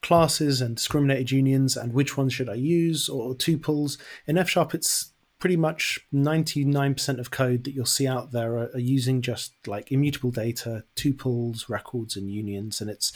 [0.05, 3.97] classes and discriminated unions and which ones should I use or tuples.
[4.27, 8.69] In F sharp, it's pretty much 99% of code that you'll see out there are,
[8.75, 12.81] are, using just like immutable data, tuples, records, and unions.
[12.81, 13.11] And it's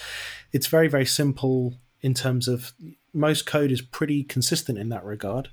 [0.51, 2.73] it's very, very simple in terms of
[3.13, 5.49] most code is pretty consistent in that regard.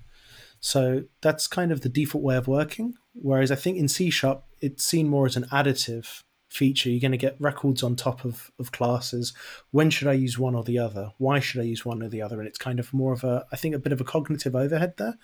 [0.60, 2.94] So that's kind of the default way of working.
[3.12, 6.88] Whereas I think in C sharp, it's seen more as an additive feature.
[6.88, 9.32] You're going to get records on top of, of classes.
[9.70, 11.12] When should I use one or the other?
[11.18, 12.38] Why should I use one or the other?
[12.38, 14.94] And it's kind of more of a, I think, a bit of a cognitive overhead
[14.96, 15.18] there.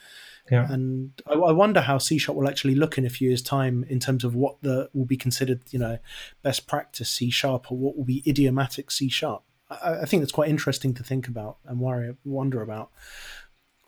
[0.51, 0.71] Yeah.
[0.71, 3.85] And I, I wonder how C sharp will actually look in a few years' time
[3.89, 5.99] in terms of what the will be considered, you know,
[6.43, 9.43] best practice C sharp or what will be idiomatic C sharp.
[9.71, 12.91] I, I think that's quite interesting to think about and worry, wonder about.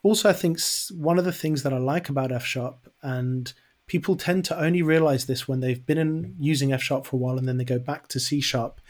[0.04, 0.58] Also, I think
[0.92, 3.52] one of the things that I like about F sharp and
[3.86, 7.18] people tend to only realize this when they've been in using F sharp for a
[7.18, 8.80] while and then they go back to C sharp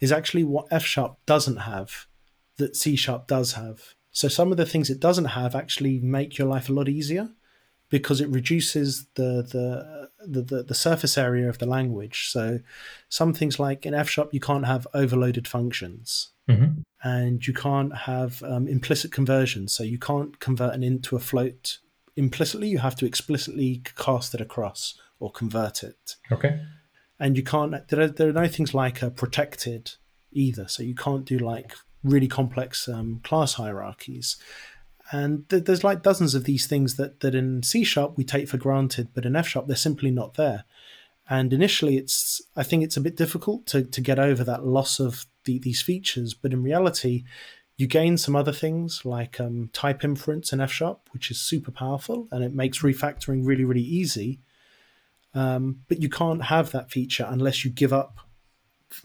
[0.00, 2.06] is actually what F sharp doesn't have
[2.56, 3.94] that C sharp does have.
[4.12, 7.30] So some of the things it doesn't have actually make your life a lot easier
[7.90, 12.28] because it reduces the the the, the, the surface area of the language.
[12.30, 12.60] So
[13.08, 16.30] some things like in F sharp you can't have overloaded functions.
[16.48, 16.82] Mm-hmm.
[17.02, 21.18] And you can't have um, implicit conversions, so you can't convert an int to a
[21.18, 21.78] float
[22.16, 26.16] implicitly, you have to explicitly cast it across or convert it.
[26.30, 26.60] Okay.
[27.18, 29.92] And you can't, there are, there are no things like uh, protected
[30.32, 30.68] either.
[30.68, 34.36] So you can't do like really complex um, class hierarchies.
[35.12, 38.48] And th- there's like dozens of these things that, that in C sharp we take
[38.48, 40.64] for granted, but in F sharp they're simply not there.
[41.28, 45.00] And initially, it's I think it's a bit difficult to, to get over that loss
[45.00, 46.34] of the, these features.
[46.34, 47.24] But in reality,
[47.76, 51.72] you gain some other things like um, type inference in F sharp, which is super
[51.72, 54.40] powerful and it makes refactoring really, really easy.
[55.34, 58.18] Um, but you can't have that feature unless you give up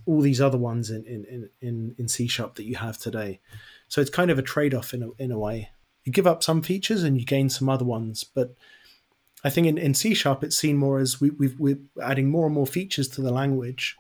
[0.06, 3.40] all these other ones in, in, in, in C sharp that you have today.
[3.88, 5.70] So it's kind of a trade off in a, in a way.
[6.04, 8.24] You give up some features and you gain some other ones.
[8.24, 8.54] But
[9.44, 12.46] I think in, in C sharp, it's seen more as we, we we're adding more
[12.46, 13.98] and more features to the language.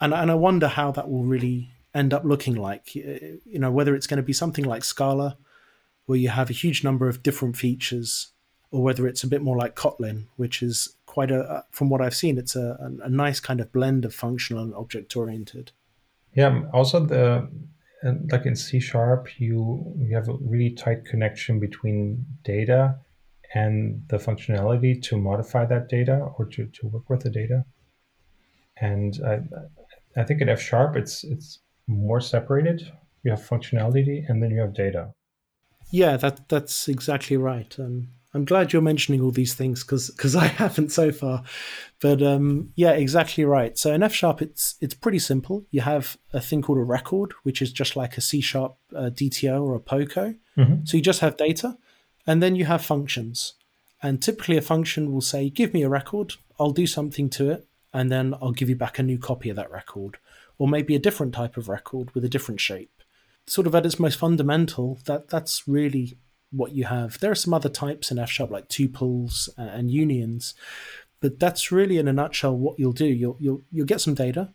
[0.00, 2.94] And, and I wonder how that will really end up looking like.
[2.94, 5.36] You know, whether it's going to be something like Scala,
[6.06, 8.28] where you have a huge number of different features,
[8.70, 12.14] or whether it's a bit more like Kotlin, which is quite a, from what I've
[12.14, 15.72] seen, it's a, a nice kind of blend of functional and object oriented.
[16.34, 16.62] Yeah.
[16.72, 17.48] Also, the
[18.04, 22.98] uh, like in C sharp, you you have a really tight connection between data
[23.54, 27.64] and the functionality to modify that data or to, to work with the data.
[28.80, 32.92] And I, I think in F sharp, it's it's more separated.
[33.24, 35.12] You have functionality and then you have data.
[35.90, 37.74] Yeah, that that's exactly right.
[37.78, 41.42] Um, I'm glad you're mentioning all these things because because I haven't so far.
[42.00, 43.76] But um, yeah, exactly right.
[43.78, 45.64] So in F sharp, it's it's pretty simple.
[45.70, 49.10] You have a thing called a record, which is just like a C sharp uh,
[49.10, 50.36] DTO or a POCO.
[50.56, 50.86] Mhm.
[50.86, 51.78] So you just have data,
[52.26, 53.54] and then you have functions.
[54.02, 56.34] And typically, a function will say, "Give me a record.
[56.60, 59.56] I'll do something to it, and then I'll give you back a new copy of
[59.56, 60.18] that record,
[60.58, 63.02] or maybe a different type of record with a different shape."
[63.46, 66.18] Sort of at its most fundamental, that that's really
[66.50, 67.18] what you have.
[67.20, 70.54] There are some other types in F sharp like tuples and unions,
[71.20, 73.06] but that's really in a nutshell what you'll do.
[73.06, 74.52] You'll you'll you'll get some data,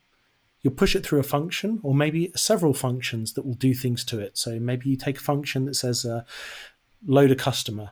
[0.61, 4.19] you'll push it through a function or maybe several functions that will do things to
[4.19, 4.37] it.
[4.37, 6.23] So maybe you take a function that says uh,
[7.05, 7.91] load a customer,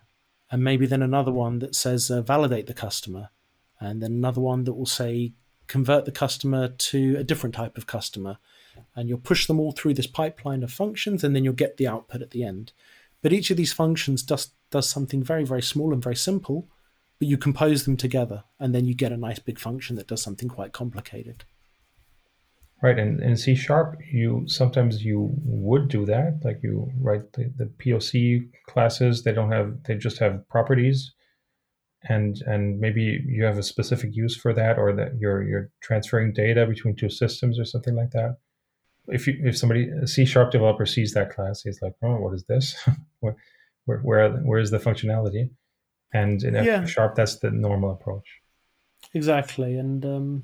[0.49, 3.30] and maybe then another one that says uh, validate the customer,
[3.80, 5.34] and then another one that will say
[5.72, 8.38] convert the customer to a different type of customer.
[8.93, 11.88] And you'll push them all through this pipeline of functions, and then you'll get the
[11.88, 12.74] output at the end.
[13.22, 16.67] But each of these functions does does something very very small and very simple,
[17.19, 20.22] but you compose them together, and then you get a nice big function that does
[20.22, 21.45] something quite complicated.
[22.82, 27.51] Right, and in C sharp, you sometimes you would do that, like you write the,
[27.55, 29.24] the POC classes.
[29.24, 31.11] They don't have, they just have properties,
[32.10, 36.34] and and maybe you have a specific use for that, or that you're you're transferring
[36.34, 38.38] data between two systems or something like that.
[39.08, 42.34] If you if somebody a C sharp developer sees that class, he's like, oh, what
[42.34, 42.76] is this?
[43.20, 43.36] where
[43.86, 45.49] where where where is the functionality?
[46.14, 46.82] And in Yeah.
[46.84, 48.28] F sharp, that's the normal approach.
[49.14, 50.43] Exactly, and um,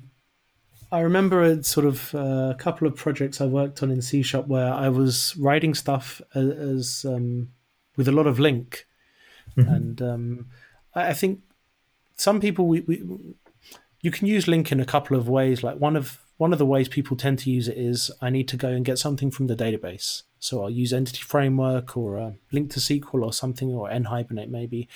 [0.90, 4.22] I remember a sort of uh, a couple of projects I worked on in C
[4.22, 7.48] Sharp where I was writing stuff as, as um,
[7.96, 8.84] with a lot of LINQ,
[9.56, 9.74] Mhm.
[9.74, 10.46] and um,
[10.94, 11.40] I, I think
[12.18, 13.02] some people we, we
[14.00, 15.62] you can use LINQ in a couple of ways.
[15.62, 18.46] Like one of one of the ways people tend to use it is I need
[18.48, 20.22] to go and get something from the database.
[20.38, 24.88] So I'll use Entity Framework or uh, LINQ to SQL or something or NHibernate maybe.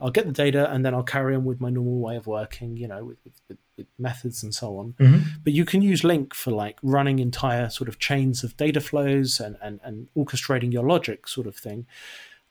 [0.00, 2.76] I'll get the data and then I'll carry on with my normal way of working,
[2.76, 3.18] you know, with,
[3.48, 4.94] with, with methods and so on.
[4.98, 5.22] Mhm.
[5.44, 9.38] But you can use LINQ for like running entire sort of chains of data flows
[9.40, 11.86] and, and, and orchestrating your logic sort of thing.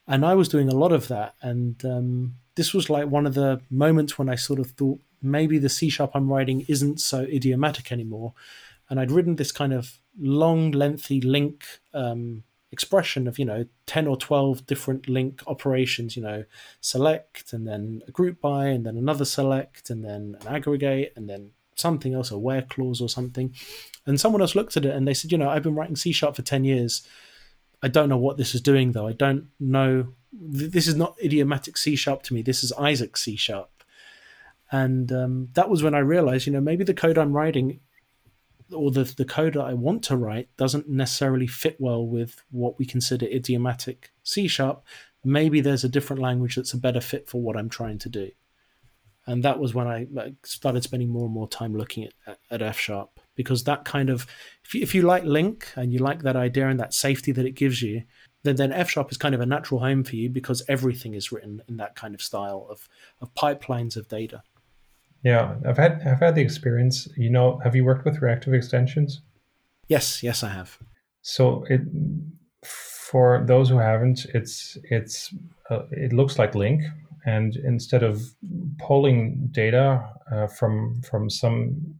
[0.08, 1.34] And I was doing a lot of that.
[1.42, 5.58] And um, this was like one of the moments when I sort of thought maybe
[5.58, 8.32] the C sharp I'm writing isn't so idiomatic anymore.
[8.88, 14.06] And I'd written this kind of long, lengthy LINQ um, expression of, you know, 10
[14.06, 16.44] or 12 different LINQ operations, you know,
[16.80, 21.28] select and then a group by and then another select and then an aggregate and
[21.28, 23.54] then something else, a where clause or something.
[24.06, 26.12] And someone else looked at it and they said, you know, I've been writing C
[26.12, 27.06] sharp for 10 years.
[27.82, 29.06] I don't know what this is doing though.
[29.06, 30.08] I don't know.
[30.32, 32.42] This is not idiomatic C sharp to me.
[32.42, 33.70] This is Isaac C sharp.
[34.70, 37.80] And um, that was when I realized, you know, maybe the code I'm writing
[38.74, 42.78] or the, the code that I want to write doesn't necessarily fit well with what
[42.78, 44.84] we consider idiomatic C sharp.
[45.24, 48.30] Maybe there's a different language that's a better fit for what I'm trying to do.
[49.26, 50.06] And that was when I
[50.42, 54.26] started spending more and more time looking at, at F sharp because that kind of,
[54.64, 57.46] if you, if you like LINQ and you like that idea and that safety that
[57.46, 58.02] it gives you,
[58.42, 61.30] then, then F sharp is kind of a natural home for you because everything is
[61.30, 62.88] written in that kind of style of,
[63.20, 64.42] of pipelines of data.
[65.22, 67.08] Yeah, I've had I've had the experience.
[67.16, 69.20] You know, have you worked with reactive extensions?
[69.88, 70.78] Yes, yes, I have.
[71.22, 71.80] So it
[72.62, 75.34] for those who haven't, it's it's
[75.70, 76.82] uh, it looks like LINQ,
[77.26, 78.22] and instead of
[78.78, 81.98] pulling data uh, from from some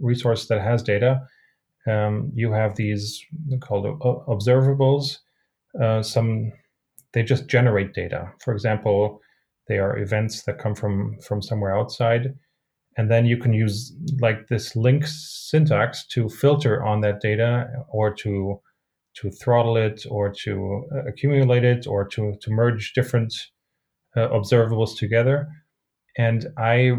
[0.00, 1.20] resource that has data,
[1.86, 3.24] um, you have these
[3.60, 3.84] called
[4.28, 5.18] observables.
[5.80, 6.52] Uh, some
[7.12, 8.30] they just generate data.
[8.44, 9.20] For example,
[9.68, 12.34] they are events that come from from somewhere outside
[12.96, 18.12] and then you can use like this LINQ syntax to filter on that data or
[18.14, 18.60] to
[19.14, 23.32] to throttle it or to uh, accumulate it or to to merge different
[24.16, 25.48] uh, observables together
[26.16, 26.92] and i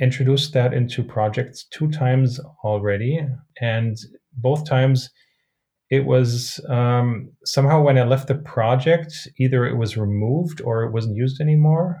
[0.00, 3.20] introduced that into projects two times already
[3.60, 3.96] and
[4.32, 5.10] both times
[5.90, 10.92] it was um, somehow when i left the project either it was removed or it
[10.92, 12.00] wasn't used anymore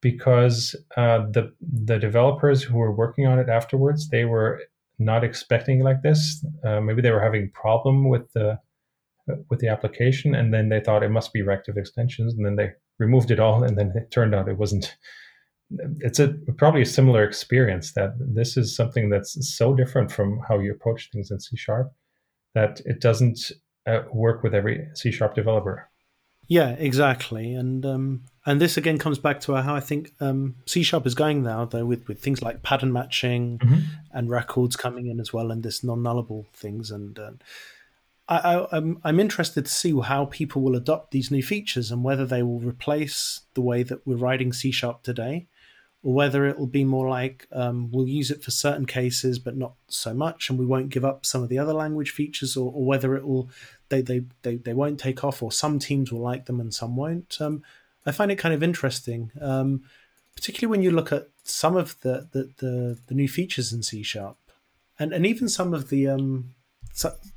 [0.00, 4.60] because uh, the the developers who were working on it afterwards they were
[4.98, 6.44] not expecting like this.
[6.64, 8.58] Uh, maybe they were having problem with the
[9.50, 12.70] with the application, and then they thought it must be reactive extensions, and then they
[12.98, 14.96] removed it all, and then it turned out it wasn't.
[16.00, 20.58] It's a probably a similar experience that this is something that's so different from how
[20.58, 21.92] you approach things in C sharp
[22.54, 23.52] that it doesn't
[23.86, 25.90] uh, work with every C sharp developer.
[26.46, 30.82] Yeah, exactly, and um, and this again comes back to how I think um, C
[30.82, 33.82] sharp is going now, though, with with things like pattern matching Mhm.
[34.12, 37.32] and records coming in as well, and this non-nullable things, and uh,
[38.30, 42.24] I, I'm I'm interested to see how people will adopt these new features and whether
[42.24, 45.48] they will replace the way that we're writing C sharp today,
[46.02, 49.56] or whether it will be more like um, we'll use it for certain cases but
[49.56, 52.72] not so much, and we won't give up some of the other language features, or,
[52.72, 53.48] or whether it will
[53.88, 56.96] they, they they they won't take off, or some teams will like them and some
[56.96, 57.36] won't.
[57.40, 57.62] Um,
[58.06, 59.82] I find it kind of interesting, um,
[60.34, 64.02] particularly when you look at some of the the, the, the new features in C
[64.02, 64.36] sharp,
[64.98, 66.54] and and even some of the um,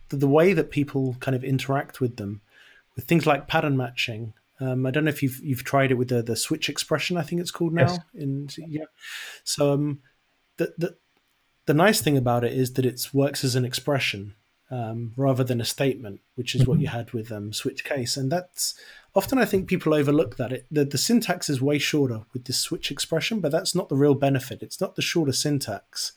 [0.09, 2.41] the way that people kind of interact with them,
[2.95, 4.33] with things like pattern matching.
[4.61, 7.17] Um, I don't know if you've you've tried it with the the switch expression.
[7.17, 7.87] I think it's called now.
[7.87, 7.99] Yes.
[8.13, 8.85] In yeah,
[9.43, 10.01] so um,
[10.57, 10.95] the the
[11.65, 14.35] the nice thing about it is that it works as an expression
[14.69, 16.71] um, rather than a statement, which is mm-hmm.
[16.71, 18.75] what you had with um, switch case, and that's
[19.15, 22.59] often I think people overlook that it the, the syntax is way shorter with this
[22.59, 24.61] switch expression, but that's not the real benefit.
[24.61, 26.11] It's not the shorter syntax;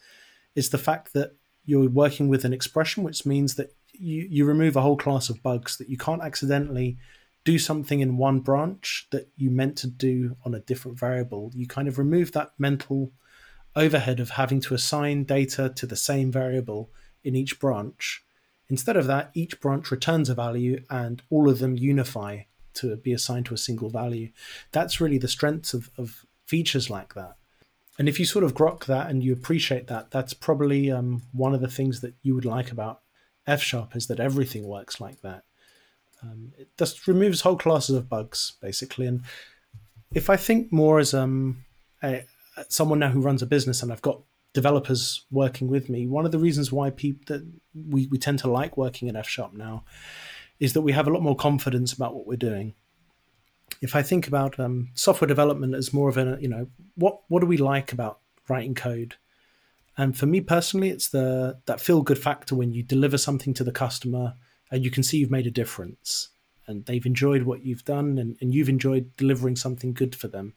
[0.55, 1.34] it's the fact that
[1.64, 5.42] you're working with an expression, which means that you, you remove a whole class of
[5.42, 6.99] bugs that you can't accidentally
[7.45, 11.51] do something in one branch that you meant to do on a different variable.
[11.55, 13.12] You kind of remove that mental
[13.76, 16.90] overhead of having to assign data to the same variable
[17.22, 18.24] in each branch.
[18.68, 22.42] Instead of that, each branch returns a value and all of them unify
[22.74, 24.30] to be assigned to a single value.
[24.72, 27.36] That's really the strength of, of features like that.
[27.99, 31.55] And if you sort of grok that and you appreciate that, that's probably um, one
[31.55, 33.03] of the things that you would like about
[33.47, 35.45] F sharp is that everything works like that.
[36.24, 39.06] Um, it just removes whole classes of bugs basically.
[39.06, 39.22] And
[40.14, 41.64] if I think more as um,
[42.02, 42.24] a,
[42.68, 44.20] someone now who runs a business and I've got
[44.52, 48.50] developers working with me, one of the reasons why people that we, we tend to
[48.50, 49.84] like working in F sharp now
[50.60, 52.74] is that we have a lot more confidence about what we're doing.
[53.80, 57.40] If I think about um, software development as more of a, you know, what what
[57.40, 59.16] do we like about writing code?
[59.96, 63.64] And for me personally, it's the that feel good factor when you deliver something to
[63.64, 64.34] the customer
[64.74, 66.30] and you can see you've made a difference
[66.66, 70.54] and they've enjoyed what you've done and, and you've enjoyed delivering something good for them.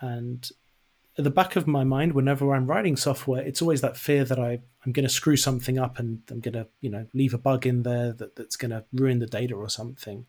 [0.00, 0.48] And
[1.18, 4.38] at the back of my mind, whenever I'm writing software, it's always that fear that
[4.38, 7.38] I, I'm going to screw something up and I'm going to, you know, leave a
[7.38, 10.26] bug in there that, that's going to ruin the data or something.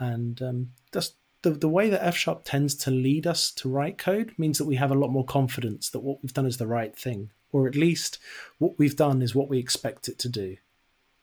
[0.00, 3.96] And um, just the, the way that F sharp tends to lead us to write
[3.96, 6.66] code means that we have a lot more confidence that what we've done is the
[6.66, 8.18] right thing, or at least
[8.58, 10.56] what we've done is what we expect it to do.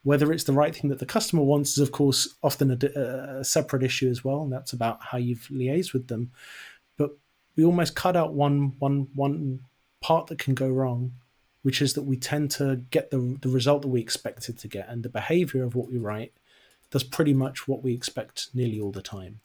[0.05, 3.43] Whether it's the right thing that the customer wants is, of course, often a, a
[3.43, 6.31] separate issue as well, and that's about how you've liaised with them.
[6.95, 7.09] But
[7.55, 9.61] we almost cut out one, one, one
[10.01, 11.13] part that can go wrong,
[11.63, 14.87] which is that we tend to get the, the result that we expected to get,
[14.87, 16.33] and the behavior of what we write
[16.91, 19.39] does pretty much what we expect nearly all the time.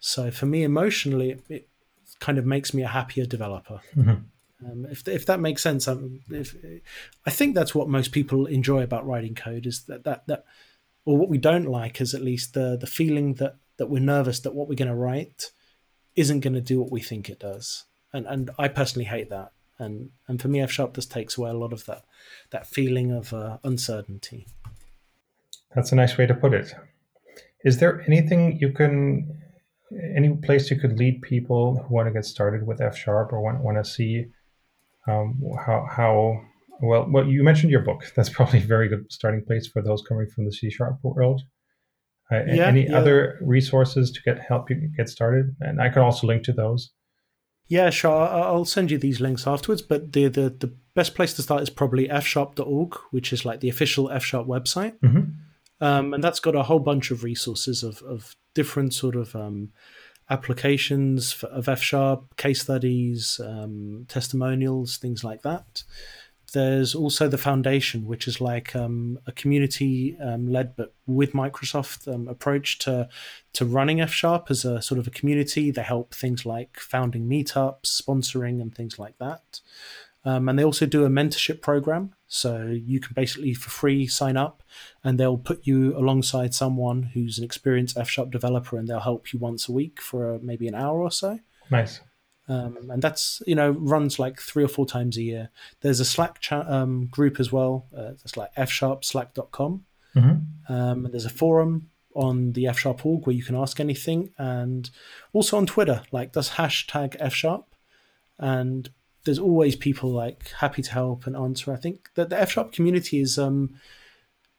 [0.00, 1.68] So for me, emotionally, it, it
[2.18, 3.80] kind of makes me a happier developer.
[3.94, 4.24] Mm-hmm.
[4.64, 6.56] Um, if if that makes sense, um, if,
[7.26, 10.44] I think that's what most people enjoy about writing code is that that that,
[11.04, 14.40] or what we don't like is at least the the feeling that that we're nervous
[14.40, 15.50] that what we're going to write
[16.14, 19.52] isn't going to do what we think it does, and and I personally hate that.
[19.78, 22.04] And and for me, F sharp just takes away a lot of that
[22.50, 24.46] that feeling of uh, uncertainty.
[25.74, 26.72] That's a nice way to put it.
[27.62, 29.42] Is there anything you can
[30.14, 33.40] any place you could lead people who want to get started with F sharp or
[33.40, 34.26] want, want to see
[35.06, 36.40] um, how how
[36.80, 40.02] well well you mentioned your book that's probably a very good starting place for those
[40.08, 41.42] coming from the C sharp world.
[42.30, 42.98] Uh, yeah, any yeah.
[42.98, 45.54] other resources to get help you get started?
[45.60, 46.90] And I can also link to those.
[47.68, 48.28] Yeah, sure.
[48.28, 49.82] I'll send you these links afterwards.
[49.82, 53.68] But the the, the best place to start is probably fsharp.org, which is like the
[53.68, 54.98] official F sharp website.
[55.00, 55.84] Mm-hmm.
[55.84, 59.72] Um, and that's got a whole bunch of resources of, of different sort of um,
[60.28, 65.84] applications for, of F sharp, case studies, um, testimonials, things like that.
[66.52, 72.12] There's also the foundation, which is like um, a community um, led, but with Microsoft
[72.12, 73.08] um, approach to
[73.54, 75.70] to running F sharp as a sort of a community.
[75.70, 79.60] They help things like founding meetups, sponsoring, and things like that.
[80.24, 82.14] Um, and they also do a mentorship program.
[82.28, 84.62] So you can basically, for free, sign up
[85.04, 89.32] and they'll put you alongside someone who's an experienced F Sharp developer and they'll help
[89.32, 91.38] you once a week for uh, maybe an hour or so.
[91.70, 92.00] Nice.
[92.48, 95.50] Um, and that's, you know, runs like three or four times a year.
[95.80, 97.86] There's a Slack chat um, group as well.
[97.96, 99.84] Uh, it's like fsharpslack.com.
[100.14, 100.72] Mm-hmm.
[100.72, 104.30] Um, and there's a forum on the F Sharp org where you can ask anything.
[104.38, 104.88] And
[105.32, 107.74] also on Twitter, like does hashtag F Sharp.
[108.38, 108.90] And
[109.26, 111.72] there's always people like happy to help and answer.
[111.72, 113.74] I think that the F sharp community is um,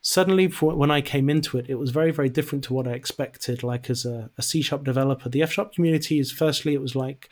[0.01, 3.63] suddenly when I came into it, it was very very different to what I expected.
[3.63, 6.95] Like as a, a C sharp developer, the F sharp community is firstly it was
[6.95, 7.30] like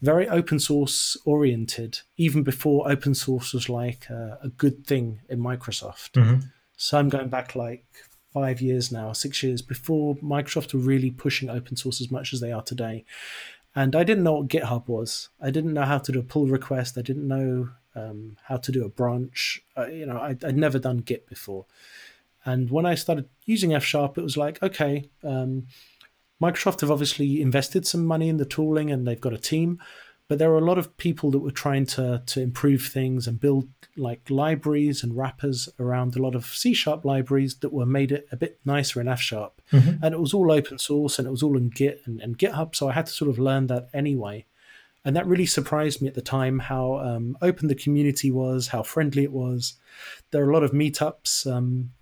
[0.00, 5.40] very open source oriented, even before open source was like a, a good thing in
[5.40, 6.12] Microsoft.
[6.12, 6.40] Mm-hmm.
[6.76, 7.84] So I'm going back like
[8.32, 12.40] five years now, six years before Microsoft were really pushing open source as much as
[12.40, 13.04] they are today.
[13.78, 15.28] And I didn't know what GitHub was.
[15.40, 16.98] I didn't know how to do a pull request.
[16.98, 19.62] I didn't know um, how to do a branch.
[19.76, 21.64] Uh, you know, I, would never done Git before.
[22.44, 25.68] And when I started using F Sharp, it was like, okay, um,
[26.42, 29.78] Microsoft have obviously invested some money in the tooling and they've got a team,
[30.28, 33.40] but there were a lot of people that were trying to to improve things and
[33.40, 38.12] build like libraries and wrappers around a lot of C sharp libraries that were made
[38.12, 39.60] it a bit nicer in F sharp.
[39.72, 40.04] Mm-hmm.
[40.04, 42.76] And it was all open source and it was all in Git and, and, GitHub.
[42.76, 44.44] So I had to sort of learn that anyway.
[45.04, 48.82] And that really surprised me at the time how um, open the community was, how
[48.82, 49.74] friendly it was.
[50.30, 51.50] There are a lot of meetups.
[51.50, 51.92] Um,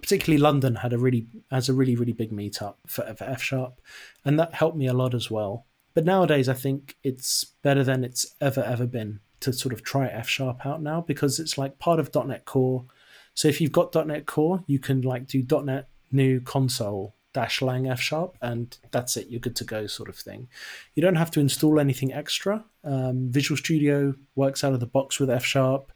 [0.00, 3.80] particularly London had a really has a really really big meetup for, for F sharp,
[4.24, 5.66] and that helped me a lot as well.
[6.00, 10.06] But nowadays, I think it's better than it's ever ever been to sort of try
[10.06, 12.86] F sharp out now because it's like part of .NET Core.
[13.34, 17.86] So if you've got .NET Core, you can like do .NET New Console dash lang
[17.86, 19.28] F sharp, and that's it.
[19.28, 20.48] You're good to go, sort of thing.
[20.94, 22.64] You don't have to install anything extra.
[22.82, 25.92] Um, Visual Studio works out of the box with F sharp.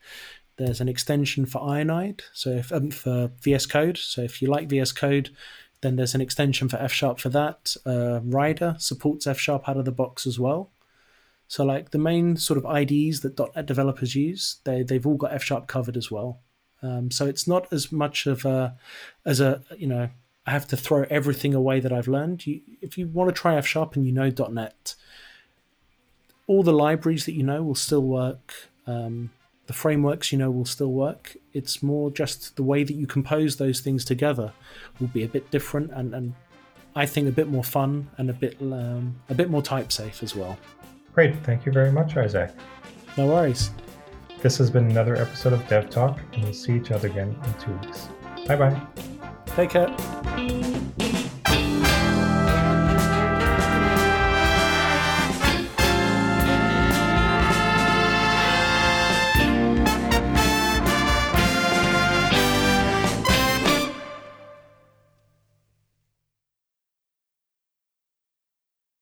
[0.59, 3.97] There's an extension for Ionide, so if, um, for VS Code.
[3.97, 5.31] So if you like VS Code,
[5.85, 7.77] then there's an extension for F Sharp for that.
[7.85, 10.71] Uh, Rider supports F Sharp out of the box as well.
[11.47, 15.33] So like the main sort of IDEs that .NET developers use, they they've all got
[15.35, 16.41] F Sharp covered as well.
[16.83, 18.77] Um, so it's not as much of a
[19.25, 20.09] as a you know
[20.47, 22.47] I have to throw everything away that I've learned.
[22.47, 24.95] You, if you want to try F Sharp and you know .NET,
[26.47, 28.55] all the libraries that you know will still work.
[28.87, 29.31] Um,
[29.67, 31.37] the frameworks you know will still work.
[31.53, 34.53] It's more just the way that you compose those things together
[35.01, 36.35] will be a bit different and, and
[36.97, 40.23] I think a bit more fun and a bit um, a bit more type safe
[40.23, 40.59] as well.
[41.13, 42.53] Great, thank you very much, Isaac.
[43.17, 43.71] No worries.
[44.43, 47.55] This has been another episode of Dev Talk, and we'll see each other again in
[47.55, 48.09] two weeks.
[48.47, 48.81] Bye bye.
[49.47, 50.64] Take care.